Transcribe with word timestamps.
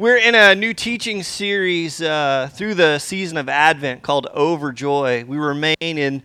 We're 0.00 0.16
in 0.16 0.34
a 0.34 0.54
new 0.54 0.72
teaching 0.72 1.22
series 1.22 2.00
uh, 2.00 2.48
through 2.54 2.72
the 2.72 2.98
season 2.98 3.36
of 3.36 3.50
Advent 3.50 4.00
called 4.00 4.28
Overjoy. 4.34 5.26
We 5.26 5.36
remain 5.36 5.76
in 5.78 6.22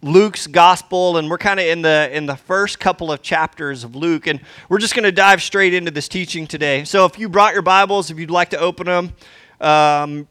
Luke's 0.00 0.46
gospel, 0.46 1.16
and 1.16 1.28
we're 1.28 1.36
kind 1.36 1.58
of 1.58 1.66
in 1.66 1.82
the 1.82 2.08
in 2.12 2.26
the 2.26 2.36
first 2.36 2.78
couple 2.78 3.10
of 3.10 3.22
chapters 3.22 3.82
of 3.82 3.96
Luke, 3.96 4.28
and 4.28 4.40
we're 4.68 4.78
just 4.78 4.94
going 4.94 5.02
to 5.02 5.10
dive 5.10 5.42
straight 5.42 5.74
into 5.74 5.90
this 5.90 6.06
teaching 6.06 6.46
today. 6.46 6.84
So, 6.84 7.04
if 7.04 7.18
you 7.18 7.28
brought 7.28 7.52
your 7.52 7.62
Bibles, 7.62 8.12
if 8.12 8.18
you'd 8.20 8.30
like 8.30 8.50
to 8.50 8.60
open 8.60 8.86
them, 8.86 9.12
um, 9.60 10.28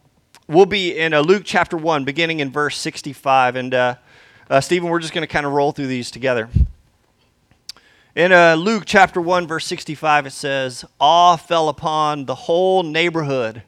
we'll 0.47 0.65
be 0.65 0.97
in 0.97 1.13
uh, 1.13 1.19
Luke 1.19 1.43
chapter 1.43 1.75
one, 1.75 2.05
beginning 2.05 2.39
in 2.39 2.49
verse 2.49 2.77
sixty-five. 2.77 3.57
And 3.57 3.73
uh, 3.73 3.95
uh 4.49 4.61
Stephen, 4.61 4.87
we're 4.87 4.99
just 4.99 5.13
going 5.13 5.27
to 5.27 5.27
kind 5.27 5.45
of 5.45 5.51
roll 5.51 5.73
through 5.73 5.87
these 5.87 6.11
together. 6.11 6.47
In 8.15 8.31
uh, 8.31 8.55
Luke 8.55 8.83
chapter 8.85 9.19
1, 9.19 9.45
verse 9.45 9.65
65, 9.65 10.27
it 10.27 10.31
says, 10.31 10.85
Awe 11.01 11.35
fell 11.35 11.67
upon 11.67 12.23
the 12.23 12.35
whole 12.35 12.81
neighborhood, 12.81 13.63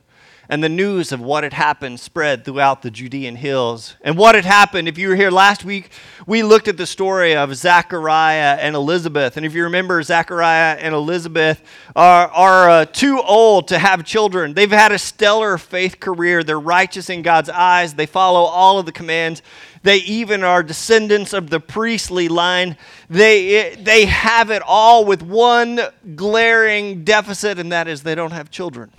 and 0.49 0.63
the 0.63 0.69
news 0.69 1.11
of 1.11 1.19
what 1.19 1.43
had 1.43 1.53
happened 1.53 1.99
spread 1.99 2.45
throughout 2.45 2.81
the 2.81 2.91
Judean 2.91 3.35
hills. 3.35 3.95
And 4.01 4.17
what 4.17 4.35
had 4.35 4.45
happened, 4.45 4.87
if 4.87 4.97
you 4.97 5.09
were 5.09 5.15
here 5.15 5.31
last 5.31 5.65
week, 5.65 5.89
we 6.25 6.43
looked 6.43 6.67
at 6.67 6.77
the 6.77 6.85
story 6.85 7.35
of 7.35 7.55
Zechariah 7.55 8.57
and 8.59 8.75
Elizabeth. 8.75 9.37
And 9.37 9.45
if 9.45 9.53
you 9.53 9.63
remember, 9.63 10.01
Zechariah 10.03 10.77
and 10.77 10.93
Elizabeth 10.93 11.61
are, 11.95 12.27
are 12.29 12.69
uh, 12.69 12.85
too 12.85 13.21
old 13.21 13.67
to 13.69 13.79
have 13.79 14.05
children. 14.05 14.53
They've 14.53 14.69
had 14.69 14.91
a 14.91 14.99
stellar 14.99 15.57
faith 15.57 15.99
career, 15.99 16.43
they're 16.43 16.59
righteous 16.59 17.09
in 17.09 17.21
God's 17.21 17.49
eyes, 17.49 17.93
they 17.93 18.05
follow 18.05 18.41
all 18.41 18.79
of 18.79 18.85
the 18.85 18.91
commands 18.91 19.41
they 19.83 19.97
even 19.99 20.43
are 20.43 20.63
descendants 20.63 21.31
of 21.31 21.49
the 21.49 21.61
priestly 21.61 22.27
line. 22.27 22.75
They, 23.09 23.75
they 23.75 24.05
have 24.05 24.51
it 24.51 24.61
all 24.65 25.05
with 25.05 25.21
one 25.21 25.79
glaring 26.15 27.05
deficit, 27.05 27.57
and 27.57 27.71
that 27.71 27.87
is 27.87 28.03
they 28.03 28.15
don't 28.15 28.31
have 28.31 28.51
children, 28.51 28.91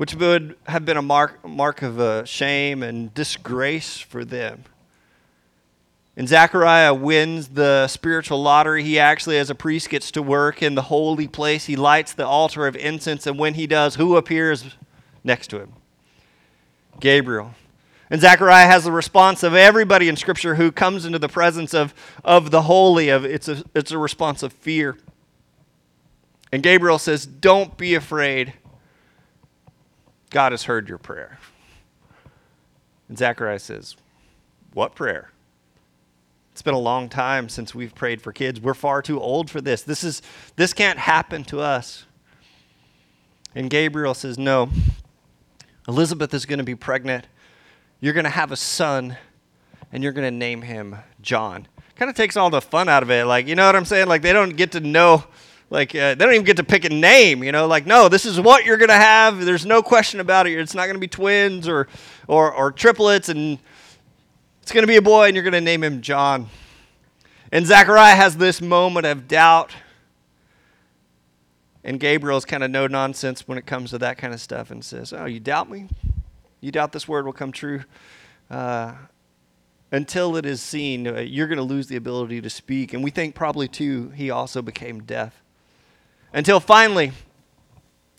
which 0.00 0.14
would 0.14 0.56
have 0.66 0.86
been 0.86 0.96
a 0.96 1.02
mark, 1.02 1.46
mark 1.46 1.82
of 1.82 2.00
uh, 2.00 2.24
shame 2.24 2.82
and 2.82 3.12
disgrace 3.12 3.98
for 3.98 4.24
them. 4.24 4.64
And 6.16 6.26
Zechariah 6.26 6.94
wins 6.94 7.48
the 7.48 7.86
spiritual 7.86 8.42
lottery. 8.42 8.82
He 8.82 8.98
actually, 8.98 9.36
as 9.36 9.50
a 9.50 9.54
priest, 9.54 9.90
gets 9.90 10.10
to 10.12 10.22
work 10.22 10.62
in 10.62 10.74
the 10.74 10.80
holy 10.80 11.28
place. 11.28 11.66
He 11.66 11.76
lights 11.76 12.14
the 12.14 12.26
altar 12.26 12.66
of 12.66 12.76
incense, 12.76 13.26
and 13.26 13.38
when 13.38 13.52
he 13.52 13.66
does, 13.66 13.96
who 13.96 14.16
appears 14.16 14.74
next 15.22 15.48
to 15.48 15.60
him? 15.60 15.74
Gabriel. 16.98 17.54
And 18.08 18.22
Zechariah 18.22 18.68
has 18.68 18.84
the 18.84 18.92
response 18.92 19.42
of 19.42 19.52
everybody 19.52 20.08
in 20.08 20.16
Scripture 20.16 20.54
who 20.54 20.72
comes 20.72 21.04
into 21.04 21.18
the 21.18 21.28
presence 21.28 21.74
of, 21.74 21.92
of 22.24 22.50
the 22.50 22.62
holy. 22.62 23.10
Of 23.10 23.26
it's 23.26 23.48
a, 23.48 23.62
it's 23.74 23.90
a 23.90 23.98
response 23.98 24.42
of 24.42 24.54
fear. 24.54 24.96
And 26.50 26.62
Gabriel 26.62 26.98
says, 26.98 27.26
Don't 27.26 27.76
be 27.76 27.94
afraid. 27.94 28.54
God 30.30 30.52
has 30.52 30.64
heard 30.64 30.88
your 30.88 30.98
prayer. 30.98 31.38
And 33.08 33.18
Zechariah 33.18 33.58
says, 33.58 33.96
What 34.72 34.94
prayer? 34.94 35.30
It's 36.52 36.62
been 36.62 36.74
a 36.74 36.78
long 36.78 37.08
time 37.08 37.48
since 37.48 37.74
we've 37.74 37.94
prayed 37.94 38.20
for 38.20 38.32
kids. 38.32 38.60
We're 38.60 38.74
far 38.74 39.02
too 39.02 39.20
old 39.20 39.50
for 39.50 39.60
this. 39.60 39.82
This, 39.82 40.02
is, 40.04 40.22
this 40.56 40.72
can't 40.72 40.98
happen 40.98 41.44
to 41.44 41.60
us. 41.60 42.04
And 43.54 43.70
Gabriel 43.70 44.14
says, 44.14 44.38
No. 44.38 44.70
Elizabeth 45.88 46.32
is 46.34 46.46
going 46.46 46.58
to 46.58 46.64
be 46.64 46.74
pregnant 46.74 47.26
you're 48.00 48.14
going 48.14 48.24
to 48.24 48.30
have 48.30 48.50
a 48.50 48.56
son 48.56 49.16
and 49.92 50.02
you're 50.02 50.12
going 50.12 50.26
to 50.26 50.36
name 50.36 50.62
him 50.62 50.96
John. 51.20 51.68
Kind 51.96 52.08
of 52.08 52.16
takes 52.16 52.36
all 52.36 52.48
the 52.48 52.62
fun 52.62 52.88
out 52.88 53.02
of 53.02 53.10
it. 53.10 53.26
Like, 53.26 53.46
you 53.46 53.54
know 53.54 53.66
what 53.66 53.76
I'm 53.76 53.84
saying? 53.84 54.08
Like, 54.08 54.22
they 54.22 54.32
don't 54.32 54.56
get 54.56 54.72
to 54.72 54.80
know, 54.80 55.24
like, 55.70 55.94
uh, 55.94 56.14
they 56.14 56.24
don't 56.24 56.34
even 56.34 56.44
get 56.44 56.56
to 56.56 56.64
pick 56.64 56.84
a 56.84 56.88
name, 56.88 57.44
you 57.44 57.52
know? 57.52 57.68
Like, 57.68 57.86
no, 57.86 58.08
this 58.08 58.26
is 58.26 58.40
what 58.40 58.64
you're 58.64 58.76
going 58.76 58.88
to 58.88 58.94
have. 58.94 59.44
There's 59.44 59.64
no 59.64 59.82
question 59.82 60.18
about 60.18 60.48
it. 60.48 60.58
It's 60.58 60.74
not 60.74 60.86
going 60.86 60.96
to 60.96 61.00
be 61.00 61.08
twins 61.08 61.68
or, 61.68 61.86
or, 62.26 62.52
or 62.52 62.72
triplets, 62.72 63.28
and 63.28 63.58
it's 64.62 64.72
going 64.72 64.82
to 64.82 64.88
be 64.88 64.96
a 64.96 65.02
boy, 65.02 65.26
and 65.26 65.34
you're 65.36 65.44
going 65.44 65.52
to 65.52 65.60
name 65.60 65.84
him 65.84 66.00
John. 66.00 66.48
And 67.52 67.64
Zechariah 67.64 68.16
has 68.16 68.36
this 68.36 68.60
moment 68.60 69.06
of 69.06 69.28
doubt. 69.28 69.72
And 71.82 71.98
Gabriel's 71.98 72.44
kind 72.44 72.62
of 72.62 72.70
no 72.70 72.86
nonsense 72.86 73.46
when 73.48 73.56
it 73.56 73.64
comes 73.64 73.90
to 73.90 73.98
that 73.98 74.18
kind 74.18 74.34
of 74.34 74.40
stuff 74.40 74.70
and 74.70 74.84
says, 74.84 75.12
Oh, 75.12 75.24
you 75.24 75.40
doubt 75.40 75.70
me? 75.70 75.88
You 76.60 76.70
doubt 76.72 76.92
this 76.92 77.08
word 77.08 77.24
will 77.24 77.32
come 77.32 77.52
true. 77.52 77.84
Uh, 78.50 78.94
until 79.90 80.36
it 80.36 80.44
is 80.44 80.60
seen, 80.60 81.06
uh, 81.06 81.20
you're 81.20 81.46
going 81.46 81.58
to 81.58 81.64
lose 81.64 81.86
the 81.86 81.96
ability 81.96 82.40
to 82.40 82.50
speak. 82.50 82.92
And 82.92 83.02
we 83.02 83.10
think 83.10 83.34
probably, 83.34 83.66
too, 83.66 84.10
he 84.10 84.30
also 84.30 84.62
became 84.62 85.02
deaf. 85.02 85.42
Until 86.32 86.60
finally, 86.60 87.12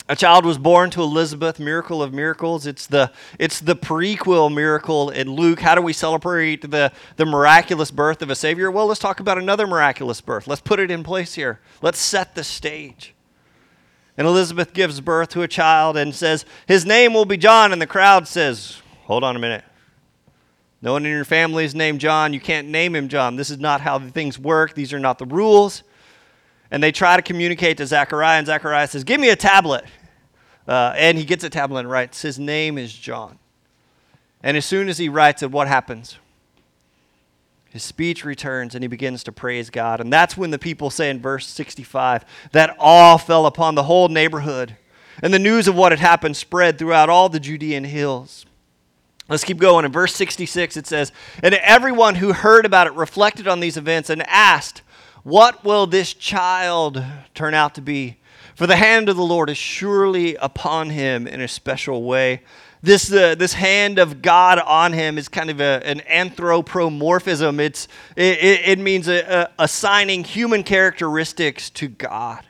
a 0.08 0.16
child 0.16 0.44
was 0.44 0.58
born 0.58 0.90
to 0.90 1.00
Elizabeth, 1.00 1.58
miracle 1.58 2.02
of 2.02 2.12
miracles. 2.12 2.66
It's 2.66 2.86
the, 2.86 3.10
it's 3.38 3.60
the 3.60 3.76
prequel 3.76 4.52
miracle 4.52 5.10
in 5.10 5.30
Luke. 5.30 5.60
How 5.60 5.74
do 5.74 5.80
we 5.80 5.92
celebrate 5.92 6.70
the, 6.70 6.92
the 7.16 7.24
miraculous 7.24 7.90
birth 7.90 8.20
of 8.20 8.28
a 8.28 8.34
Savior? 8.34 8.70
Well, 8.70 8.86
let's 8.86 9.00
talk 9.00 9.20
about 9.20 9.38
another 9.38 9.66
miraculous 9.66 10.20
birth. 10.20 10.46
Let's 10.46 10.60
put 10.60 10.80
it 10.80 10.90
in 10.90 11.02
place 11.02 11.34
here. 11.34 11.60
Let's 11.80 11.98
set 11.98 12.34
the 12.34 12.44
stage. 12.44 13.14
And 14.18 14.26
Elizabeth 14.26 14.74
gives 14.74 15.00
birth 15.00 15.30
to 15.30 15.42
a 15.42 15.48
child 15.48 15.96
and 15.96 16.14
says, 16.14 16.44
His 16.66 16.84
name 16.84 17.14
will 17.14 17.24
be 17.24 17.38
John. 17.38 17.72
And 17.72 17.80
the 17.80 17.86
crowd 17.86 18.28
says, 18.28 18.82
Hold 19.04 19.24
on 19.24 19.36
a 19.36 19.38
minute. 19.38 19.64
No 20.82 20.92
one 20.92 21.06
in 21.06 21.12
your 21.12 21.24
family 21.24 21.64
is 21.64 21.74
named 21.74 22.00
John. 22.00 22.34
You 22.34 22.40
can't 22.40 22.68
name 22.68 22.94
him 22.94 23.08
John. 23.08 23.36
This 23.36 23.50
is 23.50 23.58
not 23.58 23.80
how 23.80 23.98
things 24.00 24.38
work. 24.38 24.74
These 24.74 24.92
are 24.92 24.98
not 24.98 25.18
the 25.18 25.26
rules. 25.26 25.84
And 26.72 26.82
they 26.82 26.90
try 26.90 27.16
to 27.16 27.22
communicate 27.22 27.76
to 27.76 27.86
Zechariah, 27.86 28.38
and 28.38 28.46
Zechariah 28.46 28.88
says, 28.88 29.04
Give 29.04 29.20
me 29.20 29.28
a 29.28 29.36
tablet. 29.36 29.84
Uh, 30.66 30.94
and 30.96 31.18
he 31.18 31.24
gets 31.24 31.44
a 31.44 31.50
tablet 31.50 31.80
and 31.80 31.90
writes, 31.90 32.22
His 32.22 32.38
name 32.38 32.78
is 32.78 32.94
John. 32.94 33.38
And 34.42 34.56
as 34.56 34.64
soon 34.64 34.88
as 34.88 34.96
he 34.96 35.10
writes 35.10 35.42
it, 35.42 35.50
what 35.50 35.68
happens? 35.68 36.16
His 37.68 37.82
speech 37.82 38.24
returns 38.24 38.74
and 38.74 38.82
he 38.82 38.88
begins 38.88 39.22
to 39.24 39.32
praise 39.32 39.68
God. 39.68 40.00
And 40.00 40.10
that's 40.10 40.36
when 40.36 40.50
the 40.50 40.58
people 40.58 40.88
say 40.88 41.10
in 41.10 41.20
verse 41.20 41.46
65 41.46 42.24
that 42.52 42.74
awe 42.78 43.18
fell 43.18 43.46
upon 43.46 43.74
the 43.74 43.84
whole 43.84 44.08
neighborhood. 44.08 44.76
And 45.22 45.32
the 45.32 45.38
news 45.38 45.68
of 45.68 45.74
what 45.74 45.92
had 45.92 45.98
happened 45.98 46.38
spread 46.38 46.78
throughout 46.78 47.10
all 47.10 47.28
the 47.28 47.40
Judean 47.40 47.84
hills. 47.84 48.46
Let's 49.28 49.44
keep 49.44 49.58
going. 49.58 49.84
In 49.84 49.92
verse 49.92 50.14
66, 50.14 50.76
it 50.78 50.86
says, 50.86 51.12
And 51.42 51.54
everyone 51.54 52.16
who 52.16 52.32
heard 52.32 52.64
about 52.64 52.86
it 52.86 52.94
reflected 52.94 53.46
on 53.46 53.60
these 53.60 53.76
events 53.76 54.08
and 54.10 54.22
asked, 54.26 54.82
What 55.22 55.64
will 55.64 55.86
this 55.86 56.14
child 56.14 57.02
turn 57.34 57.54
out 57.54 57.74
to 57.76 57.80
be? 57.80 58.18
For 58.54 58.66
the 58.66 58.76
hand 58.76 59.08
of 59.08 59.16
the 59.16 59.24
Lord 59.24 59.50
is 59.50 59.58
surely 59.58 60.36
upon 60.36 60.90
him 60.90 61.26
in 61.26 61.40
a 61.40 61.48
special 61.48 62.02
way 62.02 62.42
this, 62.82 63.12
uh, 63.12 63.36
this 63.36 63.52
hand 63.52 64.00
of 64.00 64.22
God 64.22 64.58
on 64.58 64.92
him 64.92 65.16
is 65.16 65.28
kind 65.28 65.50
of 65.50 65.60
a, 65.60 65.80
an 65.86 66.00
anthropomorphism. 66.08 67.60
It's, 67.60 67.86
it, 68.16 68.38
it 68.42 68.78
means 68.80 69.06
a, 69.06 69.20
a, 69.22 69.50
assigning 69.60 70.24
human 70.24 70.64
characteristics 70.64 71.70
to 71.70 71.88
God. 71.88 72.44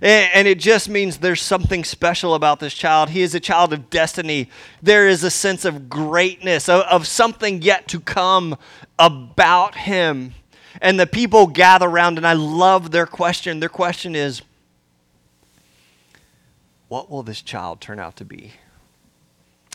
And, 0.00 0.48
it 0.48 0.58
just 0.58 0.88
means 0.88 1.18
there's 1.18 1.42
something 1.42 1.84
special 1.84 2.34
about 2.34 2.60
this 2.60 2.72
child. 2.72 3.10
He 3.10 3.20
is 3.20 3.34
a 3.34 3.40
child 3.40 3.74
of 3.74 3.90
destiny. 3.90 4.48
There 4.82 5.06
is 5.06 5.22
a 5.22 5.30
sense 5.30 5.66
of 5.66 5.90
greatness, 5.90 6.68
of 6.68 7.06
something 7.06 7.60
yet 7.60 7.88
to 7.88 8.00
come 8.00 8.56
about 8.98 9.74
him. 9.76 10.32
And 10.80 10.98
the 10.98 11.06
people 11.06 11.46
gather 11.46 11.88
around, 11.88 12.18
and 12.18 12.26
I 12.26 12.32
love 12.32 12.90
their 12.90 13.06
question. 13.06 13.60
Their 13.60 13.68
question 13.68 14.14
is, 14.14 14.42
What 16.88 17.10
will 17.10 17.22
this 17.22 17.42
child 17.42 17.80
turn 17.80 17.98
out 17.98 18.16
to 18.16 18.24
be? 18.24 18.52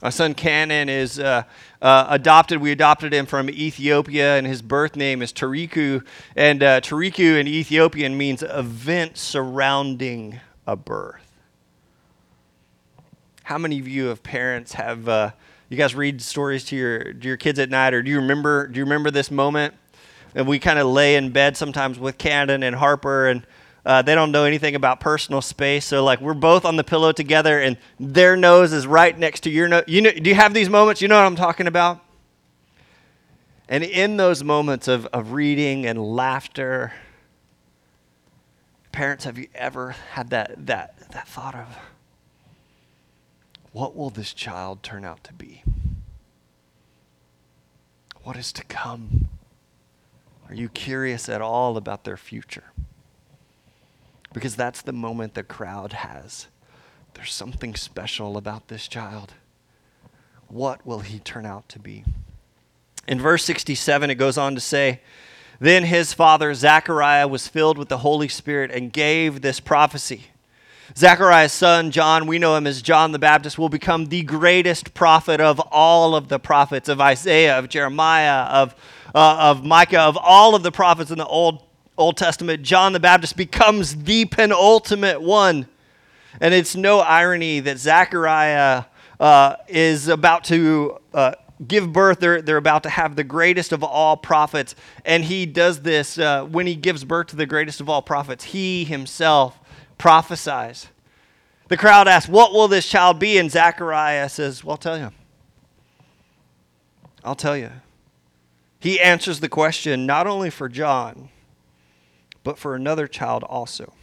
Our 0.03 0.12
son 0.12 0.36
Canaan 0.36 0.90
is 0.90 1.18
uh, 1.18 1.41
uh, 1.81 2.06
adopted. 2.09 2.62
We 2.62 2.72
adopted 2.72 3.13
him 3.13 3.25
from 3.25 3.50
Ethiopia, 3.50 4.38
and 4.38 4.46
his 4.46 4.62
birth 4.62 4.96
name 4.96 5.24
is 5.24 5.34
Tariku. 5.34 6.06
And 6.36 6.62
uh, 6.62 6.81
Tariku 6.81 7.40
in 7.40 7.47
Ethiopian 7.47 8.16
means 8.16 8.44
event 8.44 9.18
surrounding 9.18 10.40
a 10.68 10.75
birth. 10.75 11.31
How 13.42 13.57
many 13.57 13.80
of 13.80 13.88
you 13.88 14.07
have 14.07 14.21
parents 14.21 14.74
have 14.74 15.10
uh, 15.10 15.31
you 15.69 15.77
guys 15.77 15.95
read 15.95 16.21
stories 16.21 16.63
to 16.66 16.75
your 16.75 17.13
to 17.13 17.27
your 17.27 17.38
kids 17.38 17.57
at 17.57 17.69
night, 17.69 17.94
or 17.94 18.04
do 18.04 18.12
you 18.12 18.18
remember 18.18 18.68
do 18.68 18.77
you 18.77 18.83
remember 18.83 19.10
this 19.10 19.31
moment? 19.31 19.74
And 20.38 20.48
we 20.48 20.60
kind 20.60 20.78
of 20.78 20.86
lay 20.86 21.16
in 21.16 21.31
bed 21.31 21.57
sometimes 21.57 21.98
with 21.98 22.19
Cannon 22.19 22.62
and 22.62 22.75
Harper, 22.75 23.28
and 23.28 23.48
uh, 23.84 24.04
they 24.04 24.13
don't 24.13 24.31
know 24.31 24.44
anything 24.44 24.75
about 24.75 25.00
personal 25.00 25.42
space. 25.42 25.84
So, 25.84 26.04
like, 26.04 26.22
we're 26.22 26.36
both 26.36 26.63
on 26.63 26.75
the 26.75 26.84
pillow 26.84 27.12
together, 27.12 27.60
and 27.60 27.75
their 28.00 28.38
nose 28.38 28.72
is 28.72 28.86
right 28.86 29.18
next 29.18 29.39
to 29.42 29.50
your 29.50 29.68
nose. 29.68 29.86
You 29.88 30.04
know, 30.04 30.12
do 30.12 30.30
you 30.30 30.36
have 30.36 30.54
these 30.54 30.69
moments? 30.69 31.01
You 31.01 31.07
know 31.07 31.16
what 31.16 31.25
I'm 31.25 31.36
talking 31.36 31.66
about? 31.66 32.01
And 33.68 33.84
in 33.84 34.18
those 34.18 34.44
moments 34.44 34.88
of, 34.88 35.07
of 35.07 35.31
reading 35.31 35.88
and 35.88 36.00
laughter, 36.00 36.94
parents, 38.92 39.24
have 39.24 39.40
you 39.40 39.48
ever 39.56 39.95
had 40.12 40.30
that, 40.30 40.68
that, 40.68 41.00
that 41.13 41.28
thought 41.28 41.56
of 41.56 41.80
what 43.72 43.95
will 43.95 44.12
this 44.12 44.36
child 44.36 44.83
turn 44.83 45.04
out 45.04 45.24
to 45.24 45.33
be? 45.33 45.63
What 48.22 48.38
is 48.38 48.54
to 48.54 48.63
come? 48.66 49.30
Are 50.49 50.55
you 50.55 50.69
curious 50.69 51.29
at 51.29 51.41
all 51.41 51.77
about 51.77 52.03
their 52.03 52.17
future? 52.17 52.71
because 54.38 54.55
that's 54.55 54.83
the 54.83 54.94
moment 54.94 55.33
the 55.33 55.44
crowd 55.44 55.94
has. 55.94 56.47
there's 57.15 57.33
something 57.33 57.73
special 57.73 58.38
about 58.38 58.67
this 58.67 58.88
child. 58.88 59.33
What 60.47 60.85
will 60.85 60.99
he 60.99 61.17
turn 61.17 61.47
out 61.47 61.67
to 61.69 61.79
be? 61.79 62.03
In 63.07 63.19
verse 63.19 63.44
67, 63.45 64.11
it 64.11 64.15
goes 64.15 64.38
on 64.38 64.53
to 64.53 64.61
say, 64.61 65.01
Then 65.59 65.85
his 65.85 66.13
father 66.13 66.53
Zechariah 66.53 67.27
was 67.27 67.47
filled 67.47 67.79
with 67.79 67.89
the 67.89 67.97
Holy 67.97 68.27
Spirit 68.27 68.69
and 68.69 68.94
gave 68.94 69.41
this 69.41 69.59
prophecy. 69.59 70.27
Zechariah's 70.95 71.51
son, 71.51 71.89
John, 71.89 72.27
we 72.27 72.38
know 72.38 72.55
him 72.55 72.67
as 72.67 72.83
John 72.83 73.13
the 73.13 73.19
Baptist, 73.19 73.57
will 73.57 73.69
become 73.69 74.05
the 74.05 74.21
greatest 74.21 74.94
prophet 74.94 75.41
of 75.41 75.59
all 75.71 76.15
of 76.15 76.27
the 76.27 76.38
prophets 76.38 76.88
of 76.88 77.01
Isaiah, 77.01 77.57
of 77.57 77.69
Jeremiah, 77.69 78.44
of, 78.44 78.75
uh, 79.18 79.50
of 79.50 79.66
Micah, 79.66 80.02
of 80.02 80.16
all 80.16 80.54
of 80.54 80.62
the 80.62 80.72
prophets 80.72 81.10
in 81.10 81.18
the 81.18 81.25
Old, 81.25 81.64
Old 81.98 82.18
Testament. 82.18 82.62
John 82.62 82.94
the 82.94 83.00
Baptist 83.00 83.36
becomes 83.36 83.96
the 84.04 84.25
penultimate 84.25 85.19
one. 85.19 85.68
And 86.40 86.54
it's 86.54 86.75
no 86.75 87.00
irony 87.00 87.60
that 87.62 87.80
Zechariah 87.80 88.84
uh, 89.19 89.56
is 89.68 90.08
about 90.08 90.44
to 90.46 91.00
uh, 91.16 91.31
give 91.68 91.92
birth. 91.92 92.19
They're, 92.19 92.44
they're 92.44 92.58
about 92.58 92.84
to 92.84 92.92
have 92.92 93.16
the 93.16 93.24
greatest 93.24 93.72
of 93.72 93.84
all 93.84 94.18
prophets. 94.18 94.75
And 95.04 95.24
he 95.24 95.48
does 95.48 95.81
this 95.81 96.19
uh, 96.19 96.46
when 96.46 96.68
he 96.68 96.75
gives 96.75 97.04
birth 97.04 97.28
to 97.28 97.36
the 97.36 97.48
greatest 97.48 97.81
of 97.81 97.90
all 97.90 98.04
prophets. 98.04 98.44
He 98.44 98.84
himself 98.84 99.60
prophesies. 99.98 100.90
The 101.69 101.78
crowd 101.78 102.08
asks, 102.08 102.30
What 102.30 102.54
will 102.54 102.68
this 102.68 102.88
child 102.88 103.18
be? 103.18 103.40
And 103.40 103.50
Zechariah 103.50 104.30
says, 104.30 104.64
Well, 104.64 104.74
I'll 104.74 104.78
tell 104.78 105.00
you. 105.00 105.12
I'll 107.24 107.36
tell 107.36 107.58
you. 107.58 107.72
He 108.79 109.00
answers 109.00 109.39
the 109.39 109.50
question 109.50 110.06
not 110.06 110.27
only 110.27 110.50
for 110.50 110.69
John, 110.69 111.29
but 112.44 112.57
for 112.57 112.75
another 112.75 113.07
child 113.07 113.44
also. 113.44 113.94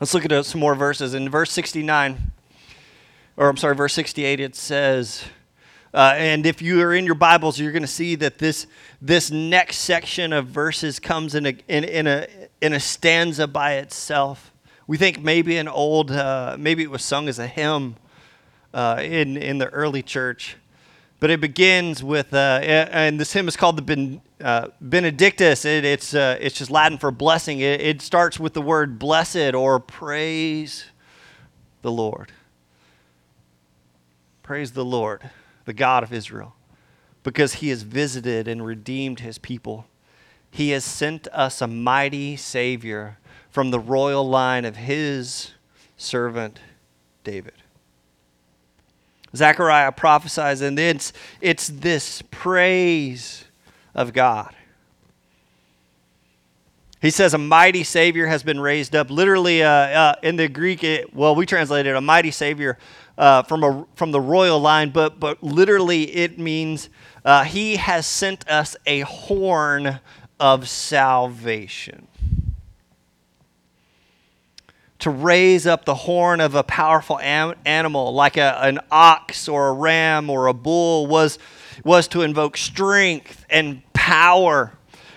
Let's 0.00 0.14
look 0.14 0.30
at 0.30 0.46
some 0.46 0.60
more 0.60 0.74
verses. 0.74 1.14
In 1.14 1.28
verse 1.28 1.50
69, 1.52 2.32
or 3.36 3.48
I'm 3.48 3.56
sorry, 3.56 3.74
verse 3.74 3.94
68, 3.94 4.40
it 4.40 4.54
says, 4.54 5.24
uh, 5.94 6.14
and 6.16 6.44
if 6.44 6.60
you 6.60 6.82
are 6.82 6.94
in 6.94 7.06
your 7.06 7.14
Bibles, 7.14 7.58
you're 7.58 7.72
going 7.72 7.82
to 7.82 7.88
see 7.88 8.14
that 8.16 8.38
this, 8.38 8.66
this 9.00 9.30
next 9.30 9.78
section 9.78 10.32
of 10.32 10.46
verses 10.46 11.00
comes 11.00 11.34
in 11.34 11.46
a, 11.46 11.56
in, 11.66 11.84
in, 11.84 12.06
a, 12.06 12.26
in 12.60 12.74
a 12.74 12.80
stanza 12.80 13.46
by 13.46 13.74
itself. 13.74 14.52
We 14.86 14.98
think 14.98 15.20
maybe 15.20 15.56
an 15.56 15.68
old, 15.68 16.10
uh, 16.10 16.56
maybe 16.58 16.82
it 16.82 16.90
was 16.90 17.02
sung 17.02 17.28
as 17.28 17.38
a 17.38 17.46
hymn 17.46 17.96
uh, 18.74 19.00
in, 19.02 19.36
in 19.36 19.58
the 19.58 19.68
early 19.70 20.02
church. 20.02 20.56
But 21.20 21.30
it 21.30 21.40
begins 21.40 22.02
with, 22.02 22.32
uh, 22.32 22.60
and 22.62 23.18
this 23.18 23.32
hymn 23.32 23.48
is 23.48 23.56
called 23.56 23.76
the 23.76 23.82
ben, 23.82 24.20
uh, 24.40 24.68
Benedictus. 24.80 25.64
It, 25.64 25.84
it's, 25.84 26.14
uh, 26.14 26.38
it's 26.40 26.56
just 26.56 26.70
Latin 26.70 26.96
for 26.96 27.10
blessing. 27.10 27.58
It, 27.58 27.80
it 27.80 28.02
starts 28.02 28.38
with 28.38 28.54
the 28.54 28.62
word 28.62 28.98
blessed 29.00 29.54
or 29.54 29.80
praise 29.80 30.86
the 31.82 31.90
Lord. 31.90 32.32
Praise 34.44 34.72
the 34.72 34.84
Lord, 34.84 35.28
the 35.64 35.72
God 35.72 36.02
of 36.02 36.12
Israel, 36.12 36.54
because 37.22 37.54
he 37.54 37.68
has 37.70 37.82
visited 37.82 38.46
and 38.46 38.64
redeemed 38.64 39.20
his 39.20 39.38
people. 39.38 39.86
He 40.50 40.70
has 40.70 40.84
sent 40.84 41.26
us 41.28 41.60
a 41.60 41.66
mighty 41.66 42.36
Savior 42.36 43.18
from 43.50 43.70
the 43.70 43.80
royal 43.80 44.26
line 44.26 44.64
of 44.64 44.76
his 44.76 45.52
servant 45.96 46.60
David. 47.24 47.54
Zechariah 49.36 49.92
prophesies, 49.92 50.60
and 50.60 50.78
it's, 50.78 51.12
it's 51.40 51.68
this 51.68 52.22
praise 52.30 53.44
of 53.94 54.12
God. 54.12 54.54
He 57.00 57.10
says, 57.10 57.34
A 57.34 57.38
mighty 57.38 57.84
Savior 57.84 58.26
has 58.26 58.42
been 58.42 58.58
raised 58.58 58.96
up. 58.96 59.10
Literally, 59.10 59.62
uh, 59.62 59.68
uh, 59.68 60.14
in 60.22 60.36
the 60.36 60.48
Greek, 60.48 60.82
it, 60.82 61.14
well, 61.14 61.34
we 61.34 61.46
translated 61.46 61.94
a 61.94 62.00
mighty 62.00 62.32
Savior 62.32 62.76
uh, 63.16 63.42
from, 63.44 63.62
a, 63.62 63.86
from 63.94 64.10
the 64.10 64.20
royal 64.20 64.58
line, 64.58 64.90
but, 64.90 65.20
but 65.20 65.42
literally 65.42 66.04
it 66.14 66.38
means 66.38 66.88
uh, 67.24 67.44
he 67.44 67.76
has 67.76 68.06
sent 68.06 68.48
us 68.48 68.76
a 68.86 69.00
horn 69.00 70.00
of 70.40 70.68
salvation. 70.68 72.07
To 75.00 75.10
raise 75.10 75.66
up 75.66 75.84
the 75.84 75.94
horn 75.94 76.40
of 76.40 76.56
a 76.56 76.64
powerful 76.64 77.20
am- 77.20 77.54
animal 77.64 78.12
like 78.14 78.36
a, 78.36 78.58
an 78.62 78.80
ox 78.90 79.48
or 79.48 79.68
a 79.68 79.72
ram 79.72 80.28
or 80.28 80.48
a 80.48 80.54
bull 80.54 81.06
was, 81.06 81.38
was 81.84 82.08
to 82.08 82.22
invoke 82.22 82.56
strength 82.56 83.46
and 83.48 83.82
power. 83.92 84.72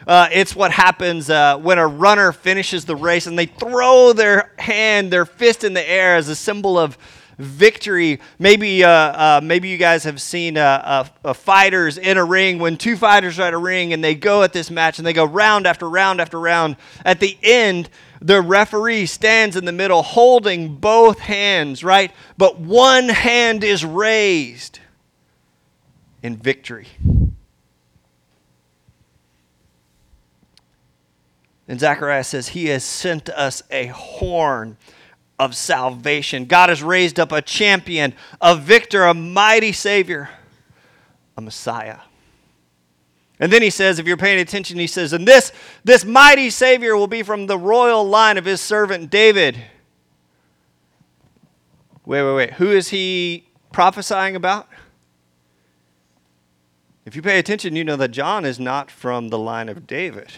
Uh, 0.05 0.29
it's 0.31 0.55
what 0.55 0.71
happens 0.71 1.29
uh, 1.29 1.57
when 1.57 1.79
a 1.79 1.87
runner 1.87 2.31
finishes 2.31 2.85
the 2.85 2.95
race 2.95 3.25
and 3.25 3.37
they 3.37 3.45
throw 3.45 4.13
their 4.13 4.51
hand, 4.59 5.11
their 5.11 5.25
fist 5.25 5.63
in 5.63 5.73
the 5.73 5.89
air 5.89 6.15
as 6.15 6.29
a 6.29 6.35
symbol 6.35 6.77
of 6.77 6.97
victory. 7.37 8.19
Maybe, 8.37 8.83
uh, 8.83 8.89
uh, 8.89 9.41
maybe 9.43 9.69
you 9.69 9.77
guys 9.77 10.03
have 10.03 10.21
seen 10.21 10.57
uh, 10.57 11.05
fighters 11.33 11.97
in 11.97 12.17
a 12.17 12.23
ring 12.23 12.59
when 12.59 12.77
two 12.77 12.95
fighters 12.95 13.39
are 13.39 13.47
at 13.47 13.53
a 13.53 13.57
ring 13.57 13.93
and 13.93 14.03
they 14.03 14.15
go 14.15 14.43
at 14.43 14.53
this 14.53 14.69
match 14.69 14.99
and 14.99 15.05
they 15.05 15.13
go 15.13 15.25
round 15.25 15.65
after 15.65 15.89
round 15.89 16.21
after 16.21 16.39
round. 16.39 16.75
At 17.03 17.19
the 17.19 17.37
end, 17.41 17.89
the 18.21 18.39
referee 18.39 19.07
stands 19.07 19.55
in 19.55 19.65
the 19.65 19.71
middle 19.71 20.03
holding 20.03 20.75
both 20.75 21.19
hands, 21.19 21.83
right? 21.83 22.11
But 22.37 22.59
one 22.59 23.09
hand 23.09 23.63
is 23.63 23.83
raised 23.83 24.79
in 26.21 26.37
victory. 26.37 26.87
And 31.67 31.79
Zechariah 31.79 32.23
says, 32.23 32.49
He 32.49 32.67
has 32.67 32.83
sent 32.83 33.29
us 33.29 33.63
a 33.71 33.87
horn 33.87 34.77
of 35.39 35.55
salvation. 35.55 36.45
God 36.45 36.69
has 36.69 36.83
raised 36.83 37.19
up 37.19 37.31
a 37.31 37.41
champion, 37.41 38.13
a 38.39 38.55
victor, 38.55 39.03
a 39.03 39.15
mighty 39.15 39.71
Savior, 39.71 40.29
a 41.35 41.41
Messiah. 41.41 41.97
And 43.41 43.51
then 43.51 43.63
he 43.63 43.71
says, 43.71 43.97
if 43.97 44.05
you're 44.05 44.17
paying 44.17 44.39
attention, 44.39 44.77
he 44.77 44.85
says, 44.85 45.13
and 45.13 45.27
this, 45.27 45.51
this 45.83 46.05
mighty 46.05 46.51
Savior 46.51 46.95
will 46.95 47.07
be 47.07 47.23
from 47.23 47.47
the 47.47 47.57
royal 47.57 48.07
line 48.07 48.37
of 48.37 48.45
his 48.45 48.61
servant 48.61 49.09
David. 49.09 49.57
Wait, 52.05 52.21
wait, 52.21 52.35
wait. 52.35 52.53
Who 52.53 52.69
is 52.69 52.89
he 52.89 53.47
prophesying 53.71 54.35
about? 54.35 54.69
If 57.03 57.15
you 57.15 57.23
pay 57.23 57.39
attention, 57.39 57.75
you 57.75 57.83
know 57.83 57.95
that 57.95 58.09
John 58.09 58.45
is 58.45 58.59
not 58.59 58.91
from 58.91 59.29
the 59.29 59.39
line 59.39 59.69
of 59.69 59.87
David, 59.87 60.33